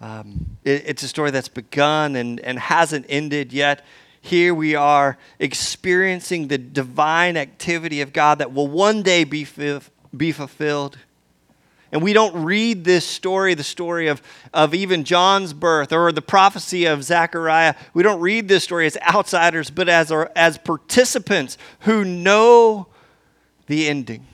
Um, 0.03 0.59
it, 0.65 0.83
it's 0.85 1.03
a 1.03 1.09
story 1.09 1.31
that's 1.31 1.49
begun 1.49 2.15
and, 2.15 2.39
and 2.41 2.59
hasn't 2.59 3.07
ended 3.09 3.55
yet. 3.55 3.87
Here 4.21 4.55
we 4.55 4.75
are 4.75 5.17
experiencing 5.39 6.49
the 6.49 6.59
divine 6.59 7.39
activity 7.39 8.03
of 8.03 8.13
God 8.13 8.37
that 8.41 8.53
will 8.53 8.69
one 8.69 9.03
day 9.03 9.25
be, 9.25 9.47
be 10.15 10.31
fulfilled. 10.31 10.99
And 11.91 12.03
we 12.03 12.13
don't 12.13 12.45
read 12.45 12.85
this 12.85 13.07
story, 13.07 13.55
the 13.55 13.65
story 13.65 14.09
of, 14.09 14.21
of 14.53 14.75
even 14.75 15.05
John's 15.05 15.55
birth 15.55 15.91
or 15.91 16.13
the 16.13 16.21
prophecy 16.21 16.85
of 16.85 17.03
Zechariah. 17.03 17.77
We 17.95 18.03
don't 18.03 18.21
read 18.21 18.47
this 18.47 18.63
story 18.63 18.85
as 18.85 18.99
outsiders, 18.99 19.71
but 19.71 19.89
as, 19.89 20.13
as 20.37 20.59
participants 20.59 21.57
who 21.81 22.05
know 22.05 22.89
the 23.69 23.89
ending. 23.89 24.27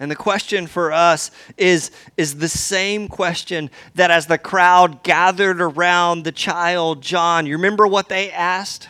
And 0.00 0.10
the 0.10 0.16
question 0.16 0.66
for 0.66 0.92
us 0.92 1.30
is, 1.56 1.90
is 2.16 2.36
the 2.36 2.48
same 2.48 3.08
question 3.08 3.70
that 3.96 4.10
as 4.10 4.26
the 4.26 4.38
crowd 4.38 5.02
gathered 5.02 5.60
around 5.60 6.22
the 6.22 6.32
child 6.32 7.02
John, 7.02 7.46
you 7.46 7.56
remember 7.56 7.86
what 7.86 8.08
they 8.08 8.30
asked? 8.30 8.88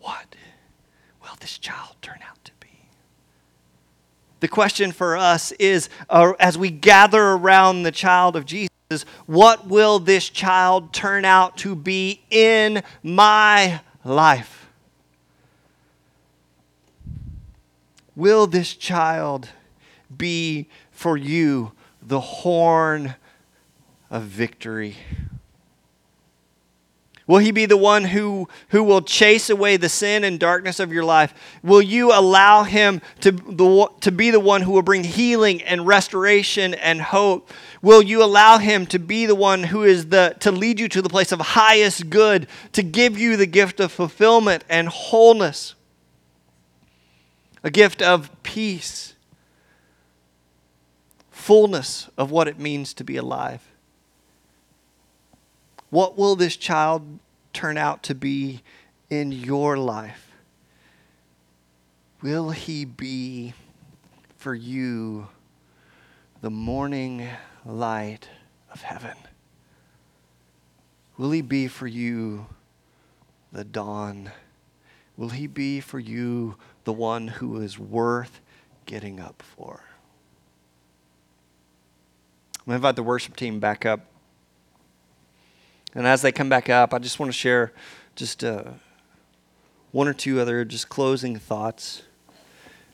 What 0.00 0.34
will 1.22 1.36
this 1.38 1.58
child 1.58 1.96
turn 2.00 2.20
out 2.26 2.42
to 2.44 2.52
be? 2.60 2.68
The 4.40 4.48
question 4.48 4.92
for 4.92 5.18
us 5.18 5.52
is 5.52 5.90
uh, 6.08 6.32
as 6.40 6.56
we 6.56 6.70
gather 6.70 7.22
around 7.22 7.82
the 7.82 7.92
child 7.92 8.36
of 8.36 8.46
Jesus, 8.46 8.70
what 9.26 9.66
will 9.66 9.98
this 9.98 10.30
child 10.30 10.94
turn 10.94 11.26
out 11.26 11.58
to 11.58 11.76
be 11.76 12.22
in 12.30 12.82
my 13.02 13.82
life? 14.02 14.57
Will 18.18 18.48
this 18.48 18.74
child 18.74 19.48
be 20.16 20.66
for 20.90 21.16
you 21.16 21.70
the 22.02 22.18
horn 22.18 23.14
of 24.10 24.24
victory? 24.24 24.96
Will 27.28 27.38
he 27.38 27.52
be 27.52 27.64
the 27.64 27.76
one 27.76 28.02
who, 28.02 28.48
who 28.70 28.82
will 28.82 29.02
chase 29.02 29.50
away 29.50 29.76
the 29.76 29.88
sin 29.88 30.24
and 30.24 30.40
darkness 30.40 30.80
of 30.80 30.92
your 30.92 31.04
life? 31.04 31.32
Will 31.62 31.80
you 31.80 32.12
allow 32.12 32.64
him 32.64 33.02
to, 33.20 33.30
the, 33.30 33.88
to 34.00 34.10
be 34.10 34.32
the 34.32 34.40
one 34.40 34.62
who 34.62 34.72
will 34.72 34.82
bring 34.82 35.04
healing 35.04 35.62
and 35.62 35.86
restoration 35.86 36.74
and 36.74 37.00
hope? 37.00 37.52
Will 37.82 38.02
you 38.02 38.24
allow 38.24 38.58
him 38.58 38.86
to 38.86 38.98
be 38.98 39.26
the 39.26 39.36
one 39.36 39.62
who 39.62 39.84
is 39.84 40.08
the 40.08 40.34
to 40.40 40.50
lead 40.50 40.80
you 40.80 40.88
to 40.88 41.00
the 41.00 41.08
place 41.08 41.30
of 41.30 41.38
highest 41.38 42.10
good, 42.10 42.48
to 42.72 42.82
give 42.82 43.16
you 43.16 43.36
the 43.36 43.46
gift 43.46 43.78
of 43.78 43.92
fulfillment 43.92 44.64
and 44.68 44.88
wholeness? 44.88 45.76
A 47.62 47.70
gift 47.70 48.00
of 48.00 48.30
peace, 48.42 49.14
fullness 51.30 52.08
of 52.16 52.30
what 52.30 52.48
it 52.48 52.58
means 52.58 52.94
to 52.94 53.04
be 53.04 53.16
alive. 53.16 53.62
What 55.90 56.16
will 56.18 56.36
this 56.36 56.56
child 56.56 57.18
turn 57.52 57.76
out 57.78 58.02
to 58.04 58.14
be 58.14 58.62
in 59.10 59.32
your 59.32 59.76
life? 59.76 60.30
Will 62.20 62.50
he 62.50 62.84
be 62.84 63.54
for 64.36 64.54
you 64.54 65.28
the 66.40 66.50
morning 66.50 67.28
light 67.64 68.28
of 68.70 68.82
heaven? 68.82 69.16
Will 71.16 71.32
he 71.32 71.42
be 71.42 71.66
for 71.66 71.86
you 71.86 72.46
the 73.50 73.64
dawn? 73.64 74.30
Will 75.18 75.30
he 75.30 75.48
be 75.48 75.80
for 75.80 75.98
you 75.98 76.56
the 76.84 76.92
one 76.92 77.26
who 77.26 77.60
is 77.60 77.76
worth 77.76 78.40
getting 78.86 79.18
up 79.18 79.42
for? 79.42 79.82
I'm 82.60 82.66
going 82.66 82.74
to 82.74 82.74
invite 82.76 82.96
the 82.96 83.02
worship 83.02 83.34
team 83.34 83.58
back 83.58 83.84
up. 83.84 84.06
And 85.92 86.06
as 86.06 86.22
they 86.22 86.30
come 86.30 86.48
back 86.48 86.70
up, 86.70 86.94
I 86.94 86.98
just 86.98 87.18
want 87.18 87.32
to 87.32 87.36
share 87.36 87.72
just 88.14 88.44
uh, 88.44 88.62
one 89.90 90.06
or 90.06 90.14
two 90.14 90.40
other 90.40 90.64
just 90.64 90.88
closing 90.88 91.36
thoughts. 91.36 92.02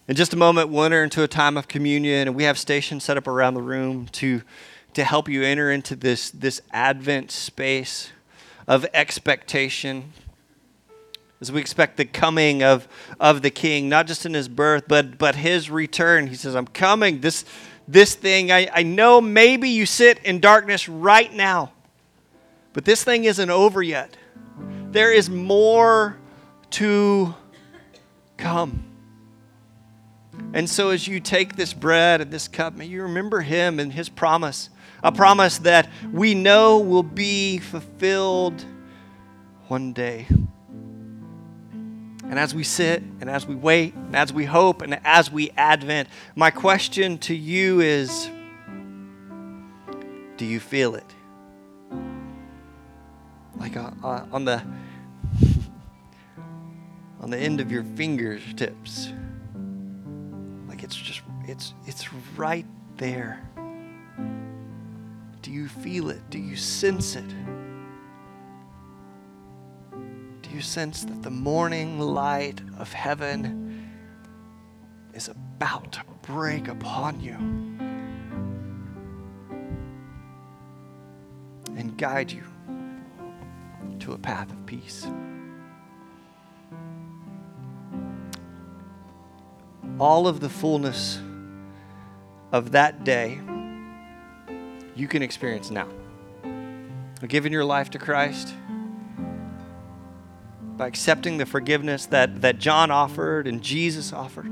In 0.09 0.17
just 0.17 0.33
a 0.33 0.37
moment, 0.37 0.71
we'll 0.71 0.85
enter 0.85 1.05
into 1.05 1.23
a 1.23 1.29
time 1.29 1.59
of 1.59 1.69
communion, 1.69 2.29
and 2.29 2.35
we 2.35 2.45
have 2.45 2.59
stations 2.59 3.05
set 3.05 3.19
up 3.19 3.27
around 3.27 3.53
the 3.53 3.63
room 3.63 4.07
to, 4.13 4.41
to 4.95 5.05
help 5.05 5.29
you 5.29 5.43
enter 5.43 5.71
into 5.71 5.95
this, 5.95 6.31
this 6.31 6.63
Advent 6.73 7.31
space 7.31 8.13
of 8.67 8.87
expectation. 8.95 10.13
As 11.45 11.53
we 11.53 11.61
expect 11.61 11.99
the 11.99 12.07
coming 12.07 12.63
of, 12.63 12.89
of 13.21 13.43
the 13.43 13.51
King, 13.51 13.91
not 13.91 14.07
just 14.07 14.25
in 14.25 14.33
his 14.33 14.49
birth, 14.49 14.85
but, 14.89 15.19
but 15.19 15.35
his 15.35 15.69
return. 15.69 16.27
He 16.27 16.37
says, 16.37 16.55
I'm 16.55 16.67
coming. 16.67 17.21
This, 17.21 17.45
this 17.87 18.15
thing, 18.15 18.51
I, 18.51 18.67
I 18.73 18.83
know 18.83 19.21
maybe 19.21 19.69
you 19.69 19.85
sit 19.85 20.21
in 20.21 20.41
darkness 20.41 20.89
right 20.89 21.31
now. 21.31 21.73
But 22.73 22.87
this 22.87 23.05
thing 23.05 23.25
isn't 23.25 23.51
over 23.51 23.83
yet. 23.83 24.17
There 24.91 25.13
is 25.13 25.29
more 25.29 26.17
to 26.71 27.35
come. 28.39 28.83
And 30.55 30.71
so, 30.71 30.89
as 30.89 31.07
you 31.07 31.21
take 31.21 31.57
this 31.57 31.75
bread 31.75 32.23
and 32.23 32.31
this 32.31 32.49
cup, 32.49 32.75
may 32.75 32.87
you 32.87 33.03
remember 33.03 33.43
him 33.43 33.79
and 33.79 33.93
his 33.93 34.09
promise 34.09 34.71
a 35.03 35.13
promise 35.13 35.59
that 35.59 35.91
we 36.11 36.35
know 36.35 36.79
will 36.79 37.03
be 37.03 37.59
fulfilled 37.59 38.65
one 39.69 39.93
day. 39.93 40.27
And 42.31 42.39
as 42.39 42.55
we 42.55 42.65
sit 42.65 43.03
and 43.21 43.31
as 43.31 43.47
we 43.47 43.55
wait 43.55 43.95
and 43.95 44.17
as 44.17 44.33
we 44.33 44.45
hope 44.45 44.83
and 44.83 44.99
as 45.05 45.31
we 45.31 45.51
advent, 45.57 46.09
my 46.35 46.51
question 46.51 47.19
to 47.19 47.35
you 47.35 47.81
is 47.81 48.31
do 50.37 50.45
you 50.45 50.59
feel 50.59 50.95
it? 50.95 51.15
like 53.65 53.77
uh, 53.77 53.91
uh, 54.03 54.27
on 54.33 54.45
the 54.45 54.63
on 57.21 57.31
the 57.31 57.39
end 57.39 57.61
of 57.61 57.73
your 57.73 57.83
fingertips 57.83 59.11
like 60.69 60.83
it's 60.83 60.97
just 60.97 61.23
it's 61.47 61.75
it's 61.87 62.13
right 62.37 62.67
there. 62.97 63.43
Do 65.43 65.51
you 65.51 65.69
feel 65.69 66.11
it? 66.11 66.23
Do 66.31 66.39
you 66.39 66.57
sense 66.57 67.17
it 67.17 67.25
you 70.55 70.63
sense 70.63 71.05
that 71.05 71.21
the 71.23 71.31
morning 71.31 71.99
light 71.99 72.61
of 72.79 72.93
heaven 72.93 73.91
is 75.13 75.29
about 75.29 75.91
to 75.91 76.01
break 76.23 76.69
upon 76.69 77.21
you 77.21 77.35
and 81.77 81.99
guide 81.99 82.31
you 82.31 82.45
to 83.99 84.13
a 84.13 84.19
path 84.19 84.53
of 84.53 84.65
peace. 84.65 85.09
All 89.99 90.29
of 90.29 90.39
the 90.39 90.49
fullness 90.49 91.19
of 92.53 92.71
that 92.71 93.03
day 93.03 93.41
you 94.95 95.09
can 95.09 95.21
experience 95.21 95.73
now. 95.73 95.89
Giving 97.27 97.53
your 97.53 97.65
life 97.65 97.91
to 97.91 97.99
Christ, 97.99 98.55
by 100.77 100.89
accepting 100.89 101.39
the 101.39 101.47
forgiveness 101.47 102.07
that, 102.07 102.41
that 102.41 102.59
John 102.59 102.91
offered 102.91 103.47
and 103.47 103.63
Jesus 103.63 104.13
offered, 104.13 104.51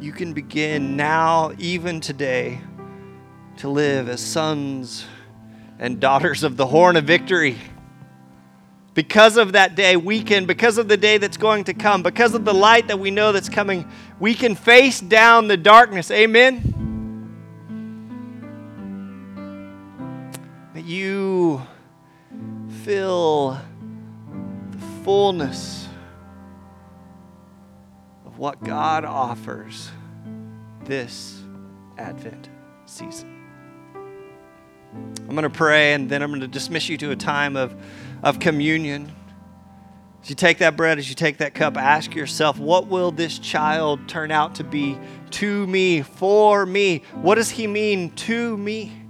you 0.00 0.12
can 0.12 0.32
begin 0.32 0.96
now, 0.96 1.52
even 1.58 2.00
today, 2.00 2.60
to 3.58 3.68
live 3.68 4.08
as 4.08 4.20
sons 4.20 5.04
and 5.78 6.00
daughters 6.00 6.42
of 6.42 6.56
the 6.56 6.66
horn 6.66 6.96
of 6.96 7.04
victory. 7.04 7.58
Because 8.94 9.36
of 9.36 9.52
that 9.52 9.74
day, 9.74 9.96
we 9.96 10.22
can, 10.22 10.46
because 10.46 10.78
of 10.78 10.88
the 10.88 10.96
day 10.96 11.18
that's 11.18 11.36
going 11.36 11.64
to 11.64 11.74
come, 11.74 12.02
because 12.02 12.34
of 12.34 12.44
the 12.44 12.54
light 12.54 12.88
that 12.88 12.98
we 12.98 13.10
know 13.10 13.32
that's 13.32 13.48
coming, 13.48 13.90
we 14.20 14.34
can 14.34 14.54
face 14.54 15.00
down 15.00 15.48
the 15.48 15.56
darkness. 15.56 16.10
Amen. 16.10 16.70
That 20.74 20.84
you 20.84 21.66
feel 22.84 23.58
the 24.70 24.78
fullness 25.04 25.88
of 28.26 28.36
what 28.36 28.62
God 28.62 29.06
offers 29.06 29.90
this 30.84 31.42
Advent 31.96 32.50
season. 32.84 33.42
I'm 34.92 35.30
going 35.30 35.44
to 35.44 35.50
pray 35.50 35.94
and 35.94 36.10
then 36.10 36.22
I'm 36.22 36.28
going 36.30 36.42
to 36.42 36.46
dismiss 36.46 36.90
you 36.90 36.98
to 36.98 37.10
a 37.10 37.16
time 37.16 37.56
of, 37.56 37.74
of 38.22 38.38
communion. 38.38 39.10
As 40.22 40.28
you 40.28 40.36
take 40.36 40.58
that 40.58 40.76
bread, 40.76 40.98
as 40.98 41.08
you 41.08 41.14
take 41.14 41.38
that 41.38 41.54
cup, 41.54 41.78
ask 41.78 42.14
yourself, 42.14 42.58
what 42.58 42.88
will 42.88 43.10
this 43.10 43.38
child 43.38 44.06
turn 44.08 44.30
out 44.30 44.56
to 44.56 44.64
be 44.64 44.98
to 45.30 45.66
me, 45.66 46.02
for 46.02 46.66
me? 46.66 47.00
What 47.14 47.36
does 47.36 47.48
he 47.48 47.66
mean 47.66 48.10
to 48.10 48.58
me? 48.58 49.03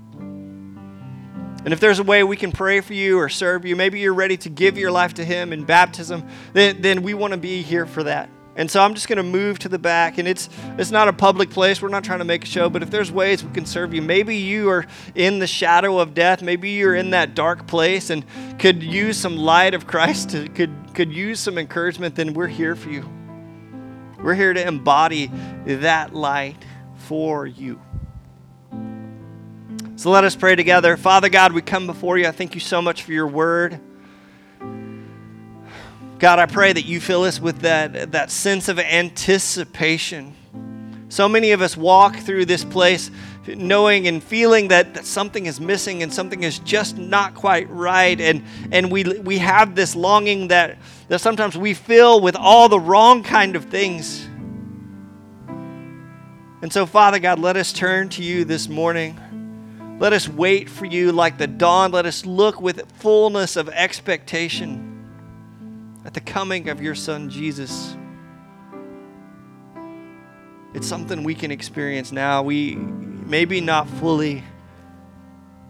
And 1.64 1.72
if 1.72 1.80
there's 1.80 1.98
a 1.98 2.02
way 2.02 2.22
we 2.24 2.36
can 2.36 2.52
pray 2.52 2.80
for 2.80 2.92
you 2.92 3.18
or 3.18 3.28
serve 3.28 3.64
you, 3.64 3.74
maybe 3.74 3.98
you're 4.00 4.14
ready 4.14 4.36
to 4.38 4.50
give 4.50 4.76
your 4.76 4.90
life 4.90 5.14
to 5.14 5.24
him 5.24 5.52
in 5.52 5.64
baptism, 5.64 6.28
then, 6.52 6.82
then 6.82 7.02
we 7.02 7.14
want 7.14 7.32
to 7.32 7.38
be 7.38 7.62
here 7.62 7.86
for 7.86 8.02
that. 8.02 8.28
And 8.56 8.70
so 8.70 8.80
I'm 8.80 8.94
just 8.94 9.08
going 9.08 9.16
to 9.16 9.24
move 9.24 9.58
to 9.60 9.68
the 9.68 9.80
back, 9.80 10.18
and 10.18 10.28
it's 10.28 10.48
it's 10.78 10.92
not 10.92 11.08
a 11.08 11.12
public 11.12 11.50
place. 11.50 11.82
We're 11.82 11.88
not 11.88 12.04
trying 12.04 12.20
to 12.20 12.24
make 12.24 12.44
a 12.44 12.46
show, 12.46 12.70
but 12.70 12.84
if 12.84 12.90
there's 12.90 13.10
ways 13.10 13.42
we 13.42 13.50
can 13.50 13.66
serve 13.66 13.92
you, 13.92 14.00
maybe 14.00 14.36
you 14.36 14.68
are 14.68 14.86
in 15.16 15.40
the 15.40 15.46
shadow 15.46 15.98
of 15.98 16.14
death, 16.14 16.40
maybe 16.40 16.70
you're 16.70 16.94
in 16.94 17.10
that 17.10 17.34
dark 17.34 17.66
place 17.66 18.10
and 18.10 18.24
could 18.60 18.80
use 18.80 19.18
some 19.18 19.36
light 19.36 19.74
of 19.74 19.88
Christ, 19.88 20.30
to, 20.30 20.48
could 20.48 20.70
could 20.94 21.12
use 21.12 21.40
some 21.40 21.58
encouragement. 21.58 22.14
Then 22.14 22.32
we're 22.32 22.46
here 22.46 22.76
for 22.76 22.90
you. 22.90 23.08
We're 24.22 24.34
here 24.34 24.54
to 24.54 24.64
embody 24.64 25.32
that 25.66 26.14
light 26.14 26.64
for 26.94 27.48
you. 27.48 27.80
So 29.96 30.10
let 30.10 30.24
us 30.24 30.34
pray 30.34 30.56
together. 30.56 30.96
Father 30.96 31.28
God, 31.28 31.52
we 31.52 31.62
come 31.62 31.86
before 31.86 32.18
you. 32.18 32.26
I 32.26 32.32
thank 32.32 32.54
you 32.54 32.60
so 32.60 32.82
much 32.82 33.04
for 33.04 33.12
your 33.12 33.28
word. 33.28 33.78
God, 36.18 36.40
I 36.40 36.46
pray 36.46 36.72
that 36.72 36.84
you 36.84 37.00
fill 37.00 37.22
us 37.22 37.40
with 37.40 37.60
that, 37.60 38.10
that 38.10 38.32
sense 38.32 38.68
of 38.68 38.80
anticipation. 38.80 40.34
So 41.10 41.28
many 41.28 41.52
of 41.52 41.62
us 41.62 41.76
walk 41.76 42.16
through 42.16 42.46
this 42.46 42.64
place 42.64 43.08
knowing 43.46 44.08
and 44.08 44.20
feeling 44.20 44.68
that, 44.68 44.94
that 44.94 45.06
something 45.06 45.46
is 45.46 45.60
missing 45.60 46.02
and 46.02 46.12
something 46.12 46.42
is 46.42 46.58
just 46.60 46.96
not 46.98 47.34
quite 47.34 47.70
right. 47.70 48.20
And, 48.20 48.42
and 48.72 48.90
we, 48.90 49.04
we 49.04 49.38
have 49.38 49.76
this 49.76 49.94
longing 49.94 50.48
that, 50.48 50.76
that 51.06 51.20
sometimes 51.20 51.56
we 51.56 51.72
fill 51.72 52.20
with 52.20 52.34
all 52.34 52.68
the 52.68 52.80
wrong 52.80 53.22
kind 53.22 53.54
of 53.54 53.66
things. 53.66 54.26
And 56.62 56.72
so, 56.72 56.84
Father 56.84 57.20
God, 57.20 57.38
let 57.38 57.56
us 57.56 57.72
turn 57.72 58.08
to 58.10 58.24
you 58.24 58.44
this 58.44 58.68
morning. 58.68 59.20
Let 59.98 60.12
us 60.12 60.28
wait 60.28 60.68
for 60.68 60.86
you 60.86 61.12
like 61.12 61.38
the 61.38 61.46
dawn. 61.46 61.92
Let 61.92 62.06
us 62.06 62.26
look 62.26 62.60
with 62.60 62.90
fullness 62.96 63.56
of 63.56 63.68
expectation 63.68 64.90
at 66.04 66.14
the 66.14 66.20
coming 66.20 66.68
of 66.68 66.82
your 66.82 66.94
Son, 66.94 67.30
Jesus. 67.30 67.96
It's 70.74 70.88
something 70.88 71.22
we 71.22 71.36
can 71.36 71.52
experience 71.52 72.10
now. 72.10 72.42
We 72.42 72.74
maybe 72.74 73.60
not 73.60 73.88
fully, 73.88 74.42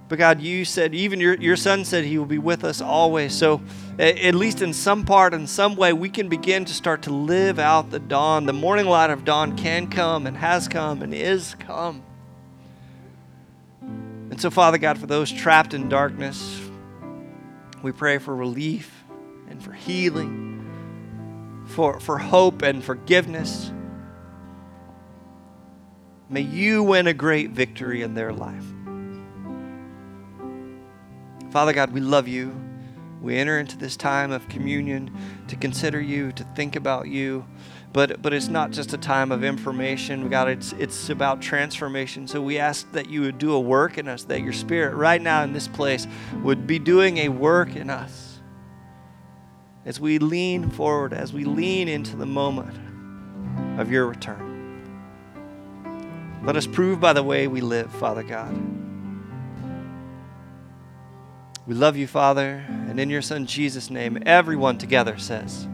But 0.08 0.18
God, 0.18 0.40
you 0.40 0.64
said, 0.64 0.94
even 0.94 1.18
your, 1.20 1.34
your 1.34 1.56
son 1.56 1.84
said 1.84 2.04
he 2.04 2.18
will 2.18 2.26
be 2.26 2.38
with 2.38 2.62
us 2.64 2.80
always. 2.80 3.34
So, 3.34 3.62
at 3.98 4.34
least 4.34 4.60
in 4.62 4.72
some 4.72 5.04
part, 5.04 5.34
in 5.34 5.46
some 5.46 5.76
way, 5.76 5.92
we 5.92 6.08
can 6.08 6.28
begin 6.28 6.64
to 6.66 6.74
start 6.74 7.02
to 7.02 7.12
live 7.12 7.58
out 7.58 7.90
the 7.90 7.98
dawn. 7.98 8.46
The 8.46 8.52
morning 8.52 8.86
light 8.86 9.10
of 9.10 9.24
dawn 9.24 9.56
can 9.56 9.88
come 9.88 10.26
and 10.26 10.36
has 10.36 10.68
come 10.68 11.02
and 11.02 11.14
is 11.14 11.54
come. 11.58 12.02
And 14.34 14.40
so, 14.40 14.50
Father 14.50 14.78
God, 14.78 14.98
for 14.98 15.06
those 15.06 15.30
trapped 15.30 15.74
in 15.74 15.88
darkness, 15.88 16.60
we 17.84 17.92
pray 17.92 18.18
for 18.18 18.34
relief 18.34 19.04
and 19.48 19.62
for 19.62 19.70
healing, 19.70 21.62
for, 21.66 22.00
for 22.00 22.18
hope 22.18 22.62
and 22.62 22.82
forgiveness. 22.82 23.70
May 26.28 26.40
you 26.40 26.82
win 26.82 27.06
a 27.06 27.14
great 27.14 27.50
victory 27.50 28.02
in 28.02 28.14
their 28.14 28.32
life. 28.32 28.64
Father 31.52 31.72
God, 31.72 31.92
we 31.92 32.00
love 32.00 32.26
you. 32.26 32.60
We 33.22 33.36
enter 33.36 33.60
into 33.60 33.78
this 33.78 33.96
time 33.96 34.32
of 34.32 34.48
communion 34.48 35.16
to 35.46 35.54
consider 35.54 36.00
you, 36.00 36.32
to 36.32 36.42
think 36.56 36.74
about 36.74 37.06
you. 37.06 37.46
But, 37.94 38.20
but 38.20 38.34
it's 38.34 38.48
not 38.48 38.72
just 38.72 38.92
a 38.92 38.98
time 38.98 39.30
of 39.30 39.44
information, 39.44 40.28
God, 40.28 40.48
it's, 40.48 40.72
it's 40.72 41.10
about 41.10 41.40
transformation. 41.40 42.26
So 42.26 42.42
we 42.42 42.58
ask 42.58 42.90
that 42.90 43.08
you 43.08 43.20
would 43.20 43.38
do 43.38 43.52
a 43.52 43.60
work 43.60 43.98
in 43.98 44.08
us, 44.08 44.24
that 44.24 44.40
your 44.40 44.52
spirit 44.52 44.96
right 44.96 45.22
now 45.22 45.44
in 45.44 45.52
this 45.52 45.68
place 45.68 46.08
would 46.42 46.66
be 46.66 46.80
doing 46.80 47.18
a 47.18 47.28
work 47.28 47.76
in 47.76 47.90
us. 47.90 48.40
As 49.84 50.00
we 50.00 50.18
lean 50.18 50.70
forward, 50.70 51.12
as 51.12 51.32
we 51.32 51.44
lean 51.44 51.86
into 51.86 52.16
the 52.16 52.26
moment 52.26 52.76
of 53.78 53.92
your 53.92 54.08
return. 54.08 54.50
Let 56.42 56.56
us 56.56 56.66
prove 56.66 56.98
by 56.98 57.12
the 57.12 57.22
way 57.22 57.46
we 57.46 57.60
live, 57.60 57.92
Father 57.92 58.24
God. 58.24 58.52
We 61.64 61.76
love 61.76 61.96
you, 61.96 62.08
Father, 62.08 62.64
and 62.68 62.98
in 62.98 63.08
your 63.08 63.22
Son 63.22 63.46
Jesus' 63.46 63.88
name, 63.88 64.20
everyone 64.26 64.78
together 64.78 65.16
says, 65.16 65.68